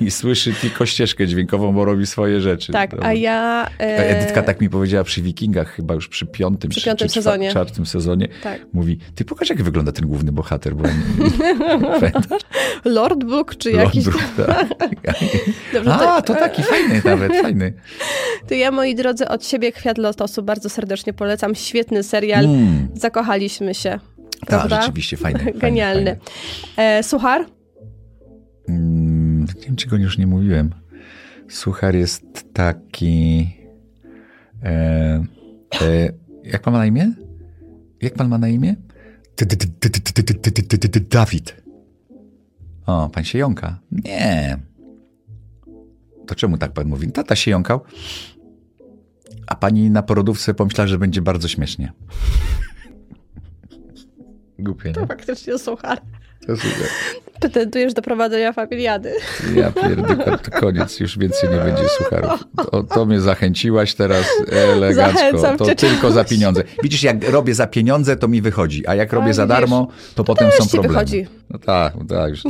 I 0.00 0.10
słyszy 0.10 0.52
tylko 0.60 0.86
ścieżkę 0.86 1.26
dźwiękową, 1.26 1.72
bo 1.72 1.84
robi 1.84 2.06
swoje 2.06 2.40
rzeczy. 2.40 2.72
Tak, 2.72 2.90
Dobra. 2.90 3.08
a 3.08 3.12
ja... 3.12 3.66
e, 3.80 4.18
Edytka 4.18 4.42
tak 4.42 4.60
mi 4.60 4.70
powiedziała 4.70 5.04
przy 5.04 5.22
Wikingach, 5.22 5.72
chyba 5.74 5.94
już 5.94 6.08
przy 6.08 6.26
piątym, 6.26 6.70
Przy 6.70 6.80
czy- 6.80 6.86
piątym 6.86 7.08
czy 7.08 7.14
sezonie. 7.14 7.50
czwartym 7.50 7.86
sezonie. 7.86 8.28
Tak. 8.42 8.66
Mówi, 8.72 8.98
ty 9.14 9.24
pokaż 9.24 9.50
jak 9.50 9.62
wygląda 9.62 9.92
ten 9.92 10.06
główny 10.06 10.32
bohater, 10.32 10.74
bo 10.74 10.84
pamiętasz? 12.00 12.42
Lord 12.84 13.24
Book, 13.24 13.56
czy 13.56 13.70
Lord 13.72 13.84
jakiś... 13.84 14.04
Brook, 14.04 14.22
tak. 14.36 14.66
Dobrze, 15.72 15.92
A, 15.94 16.22
to 16.22 16.34
taki 16.34 16.62
fajny 16.62 17.02
nawet, 17.04 17.32
fajny. 17.36 17.72
To 18.48 18.54
ja, 18.54 18.70
moi 18.70 18.94
drodzy, 18.94 19.28
od 19.28 19.46
siebie 19.46 19.72
Kwiat 19.72 19.98
Lotosu 19.98 20.42
bardzo 20.42 20.68
serdecznie 20.70 21.12
polecam. 21.12 21.54
Świetny 21.54 22.02
serial. 22.02 22.44
Mm. 22.44 22.88
Zakochaliśmy 22.94 23.74
się. 23.74 23.98
Tak, 24.46 24.70
rzeczywiście 24.70 25.16
fajny. 25.16 25.38
fajny, 25.38 25.58
Genialny. 25.60 26.16
fajny. 26.76 26.98
E, 26.98 27.02
suchar? 27.02 27.44
nie 29.56 29.62
wiem, 29.62 29.76
czego 29.76 29.96
już 29.96 30.18
nie 30.18 30.26
mówiłem. 30.26 30.70
Suchar 31.48 31.94
jest 31.94 32.52
taki... 32.52 33.48
E, 34.62 35.24
e, 35.82 36.12
jak 36.44 36.62
pan 36.62 36.72
ma 36.72 36.78
na 36.78 36.86
imię? 36.86 37.12
Jak 38.02 38.14
pan 38.14 38.28
ma 38.28 38.38
na 38.38 38.48
imię? 38.48 38.76
Dawid. 41.10 41.62
O, 42.86 43.08
pan 43.08 43.24
się 43.24 43.38
jąka. 43.38 43.80
Nie. 43.90 44.58
To 46.26 46.34
czemu 46.34 46.58
tak 46.58 46.72
pan 46.72 46.88
mówi? 46.88 47.12
Tata 47.12 47.36
się 47.36 47.50
jąkał. 47.50 47.80
A 49.46 49.54
pani 49.54 49.90
na 49.90 50.02
porodówce 50.02 50.54
pomyślała, 50.54 50.88
że 50.88 50.98
będzie 50.98 51.22
bardzo 51.22 51.48
śmiesznie. 51.48 51.92
Głupie. 54.58 54.92
To 54.92 55.06
faktycznie 55.06 55.58
suchar. 55.58 56.00
Pretendujesz 57.40 57.94
do 57.94 58.02
prowadzenia 58.02 58.52
familiady. 58.52 59.12
Ja 59.54 59.72
pierdolę, 59.72 60.38
koniec, 60.60 61.00
już 61.00 61.18
więcej 61.18 61.50
nie 61.50 61.56
będzie 61.56 61.88
sucharów. 61.88 62.44
To, 62.56 62.82
to 62.82 63.06
mnie 63.06 63.20
zachęciłaś 63.20 63.94
teraz 63.94 64.26
elegancko. 64.52 65.18
Zachęcam 65.18 65.58
To 65.58 65.64
tylko 65.74 66.10
za 66.10 66.24
czegoś. 66.24 66.30
pieniądze. 66.38 66.62
Widzisz, 66.82 67.02
jak 67.02 67.28
robię 67.28 67.54
za 67.54 67.66
pieniądze, 67.66 68.16
to 68.16 68.28
mi 68.28 68.42
wychodzi, 68.42 68.86
a 68.86 68.94
jak 68.94 69.12
robię 69.12 69.34
za 69.34 69.46
darmo, 69.46 69.88
to 70.14 70.24
potem 70.24 70.50
są 70.50 70.66
problemy. 70.68 70.88
wychodzi. 70.88 71.26
No 71.50 71.58
tak, 71.58 71.92
tak, 72.08 72.30
już 72.30 72.42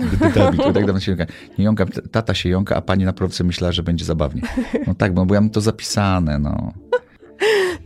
tak 0.74 0.86
dawno 0.86 1.00
się 1.00 1.12
jąka. 1.12 1.26
Nie 1.58 1.64
jąkam, 1.64 1.88
tata 2.10 2.34
się 2.34 2.48
jąka, 2.48 2.76
a 2.76 2.80
pani 2.80 3.04
na 3.04 3.12
prowce 3.12 3.44
myślała, 3.44 3.72
że 3.72 3.82
będzie 3.82 4.04
zabawnie. 4.04 4.42
No 4.86 4.94
tak, 4.94 5.14
bo 5.14 5.34
ja 5.34 5.40
mam 5.40 5.50
to 5.50 5.60
zapisane, 5.60 6.38
no. 6.38 6.72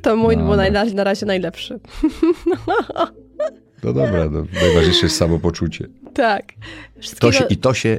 To 0.03 0.17
mój 0.17 0.37
No, 0.37 0.43
był 0.45 0.57
no. 0.57 0.95
na 0.95 1.05
razie 1.05 1.27
najlepszy. 1.27 1.81
To 3.85 3.93
dobra, 3.93 4.29
no, 4.31 4.45
najważniejsze 4.63 5.07
jest 5.07 5.17
samopoczucie. 5.17 5.89
Tak. 6.15 6.53
To 6.53 7.01
Wszystkiego... 7.01 7.33
się, 7.33 7.45
I 7.51 7.57
to 7.57 7.75
się, 7.75 7.99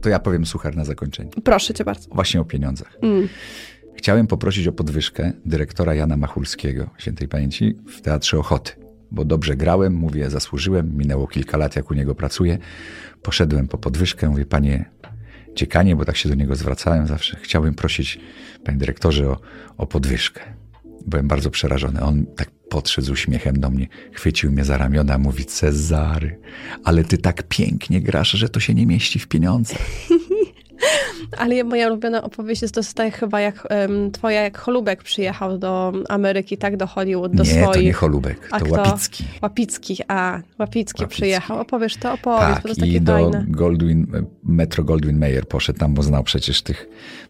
to 0.00 0.08
ja 0.08 0.18
powiem 0.18 0.46
suchar 0.46 0.76
na 0.76 0.84
zakończenie. 0.84 1.30
Proszę 1.44 1.74
cię 1.74 1.84
bardzo. 1.84 2.08
Właśnie 2.14 2.40
o 2.40 2.44
pieniądzach. 2.44 2.98
Mm. 3.02 3.28
Chciałem 3.96 4.26
poprosić 4.26 4.66
o 4.66 4.72
podwyżkę 4.72 5.32
dyrektora 5.44 5.94
Jana 5.94 6.16
Machulskiego, 6.16 6.90
świętej 6.98 7.28
pamięci, 7.28 7.74
w 7.86 8.00
Teatrze 8.00 8.38
Ochoty, 8.38 8.72
bo 9.10 9.24
dobrze 9.24 9.56
grałem, 9.56 9.94
mówię, 9.94 10.30
zasłużyłem, 10.30 10.96
minęło 10.96 11.26
kilka 11.26 11.56
lat, 11.56 11.76
jak 11.76 11.90
u 11.90 11.94
niego 11.94 12.14
pracuję. 12.14 12.58
Poszedłem 13.22 13.68
po 13.68 13.78
podwyżkę, 13.78 14.28
mówię, 14.28 14.46
panie 14.46 14.84
dziekanie, 15.56 15.96
bo 15.96 16.04
tak 16.04 16.16
się 16.16 16.28
do 16.28 16.34
niego 16.34 16.56
zwracałem 16.56 17.06
zawsze, 17.06 17.36
chciałbym 17.42 17.74
prosić, 17.74 18.20
panie 18.64 18.78
dyrektorze, 18.78 19.30
o, 19.30 19.38
o 19.78 19.86
podwyżkę. 19.86 20.61
Byłem 21.06 21.28
bardzo 21.28 21.50
przerażony. 21.50 22.00
On 22.00 22.26
tak 22.36 22.50
podszedł 22.50 23.06
z 23.06 23.10
uśmiechem 23.10 23.60
do 23.60 23.70
mnie, 23.70 23.86
chwycił 24.12 24.52
mnie 24.52 24.64
za 24.64 24.78
ramiona, 24.78 25.18
mówi 25.18 25.44
Cezary, 25.44 26.38
ale 26.84 27.04
ty 27.04 27.18
tak 27.18 27.42
pięknie 27.42 28.00
grasz, 28.00 28.30
że 28.30 28.48
to 28.48 28.60
się 28.60 28.74
nie 28.74 28.86
mieści 28.86 29.18
w 29.18 29.28
pieniądze. 29.28 29.74
Ale 31.38 31.64
moja 31.64 31.88
ulubiona 31.88 32.22
opowieść 32.22 32.62
jest 32.62 32.74
dostaje 32.74 33.10
chyba 33.10 33.40
jak 33.40 33.68
um, 33.70 34.10
twoja, 34.10 34.42
jak 34.42 34.58
Holubek 34.58 35.02
przyjechał 35.02 35.58
do 35.58 35.92
Ameryki, 36.08 36.58
tak, 36.58 36.76
do 36.76 36.86
Hollywood, 36.86 37.32
do 37.32 37.42
nie, 37.42 37.50
swoich. 37.50 37.72
to 37.72 37.80
nie 37.80 37.92
Holubek, 37.92 38.48
to? 38.48 38.70
Łapicki. 38.70 39.24
Łapicki, 39.42 39.96
a, 40.08 40.40
Łapicki, 40.58 41.02
Łapicki. 41.02 41.06
przyjechał. 41.06 41.60
Opowiesz 41.60 41.96
to, 41.96 42.12
opowiedz, 42.12 42.22
bo 42.22 42.38
to 42.38 42.54
Tak, 42.54 42.64
jest 42.64 42.80
takie 42.80 42.92
i 42.92 43.00
do 43.00 43.12
fajne. 43.12 43.44
Goldwyn, 43.48 44.06
Metro 44.44 44.84
Goldwyn 44.84 45.18
Mayer 45.18 45.48
poszedł 45.48 45.78
tam, 45.78 45.94
bo 45.94 46.02
znał 46.02 46.22
przecież 46.22 46.62
tych, 46.62 46.88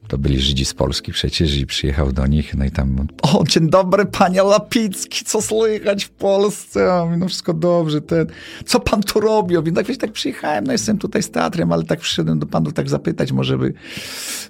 to 0.08 0.18
byli 0.18 0.40
Żydzi 0.40 0.64
z 0.64 0.74
Polski 0.74 1.12
przecież 1.12 1.56
i 1.56 1.66
przyjechał 1.66 2.12
do 2.12 2.26
nich, 2.26 2.54
no 2.54 2.64
i 2.64 2.70
tam, 2.70 3.06
o, 3.22 3.44
dzień 3.48 3.70
dobry, 3.70 4.06
panie 4.06 4.42
Lapicki, 4.42 5.24
co 5.24 5.42
słychać 5.42 6.04
w 6.04 6.10
Polsce? 6.10 6.92
A 6.92 7.04
mówi, 7.04 7.16
no 7.18 7.28
wszystko 7.28 7.54
dobrze, 7.54 8.00
ten, 8.00 8.26
co 8.66 8.80
pan 8.80 9.02
tu 9.02 9.20
robi? 9.20 9.56
Mówi, 9.56 9.72
no 9.72 9.82
tak 10.00 10.12
przyjechałem, 10.12 10.64
no 10.64 10.72
jestem 10.72 10.98
tutaj 10.98 11.22
z 11.22 11.30
teatrem, 11.30 11.72
ale 11.72 11.84
tak 11.84 12.00
przyszedłem 12.00 12.38
do 12.38 12.46
panów 12.46 12.72
tak 12.72 12.88
zapytać, 12.88 13.32
może 13.32 13.41
by, 13.58 13.72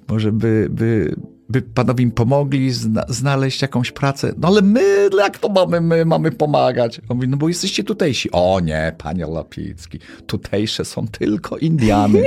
może 0.09 0.33
by, 0.33 0.69
by, 0.71 1.15
by 1.49 1.63
panowie 1.63 2.05
im 2.05 2.11
pomogli 2.11 2.71
zna, 2.71 3.05
znaleźć 3.09 3.63
jakąś 3.63 3.93
pracę. 3.93 4.33
No 4.39 4.49
ale 4.49 4.63
my, 4.63 5.09
jak 5.19 5.39
to 5.39 5.49
mamy, 5.49 5.81
my 5.81 6.05
mamy 6.05 6.33
pomagać? 6.33 7.01
On 7.09 7.17
mówi, 7.17 7.29
no 7.29 7.37
bo 7.37 7.49
jesteście 7.49 7.85
tutejsi. 7.85 8.31
O 8.31 8.61
nie, 8.61 8.95
panie 8.99 9.27
Lapicki, 9.27 9.99
tutejsze 10.27 10.85
są 10.85 11.09
tylko 11.09 11.59
Indiany. 11.59 12.23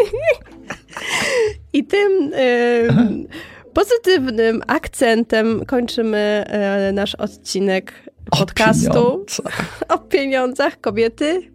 I 1.74 1.84
tym 1.84 2.32
pozytywnym 3.74 4.62
akcentem 4.68 5.66
kończymy 5.66 6.18
e, 6.48 6.92
nasz 6.94 7.16
odcinek 7.16 7.94
O 8.32 8.38
podcastu 8.38 8.90
pieniądzach. 8.92 9.84
o 9.90 9.98
pieniądzach 9.98 10.82
kobiety. 10.82 11.52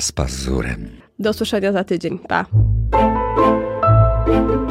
Z 0.00 0.12
pazurem. 0.12 0.90
Do 1.18 1.30
usłyszenia 1.30 1.72
za 1.72 1.84
tydzień. 1.84 2.18
Pa. 2.18 2.46
Thank 4.34 4.50
you. 4.50 4.63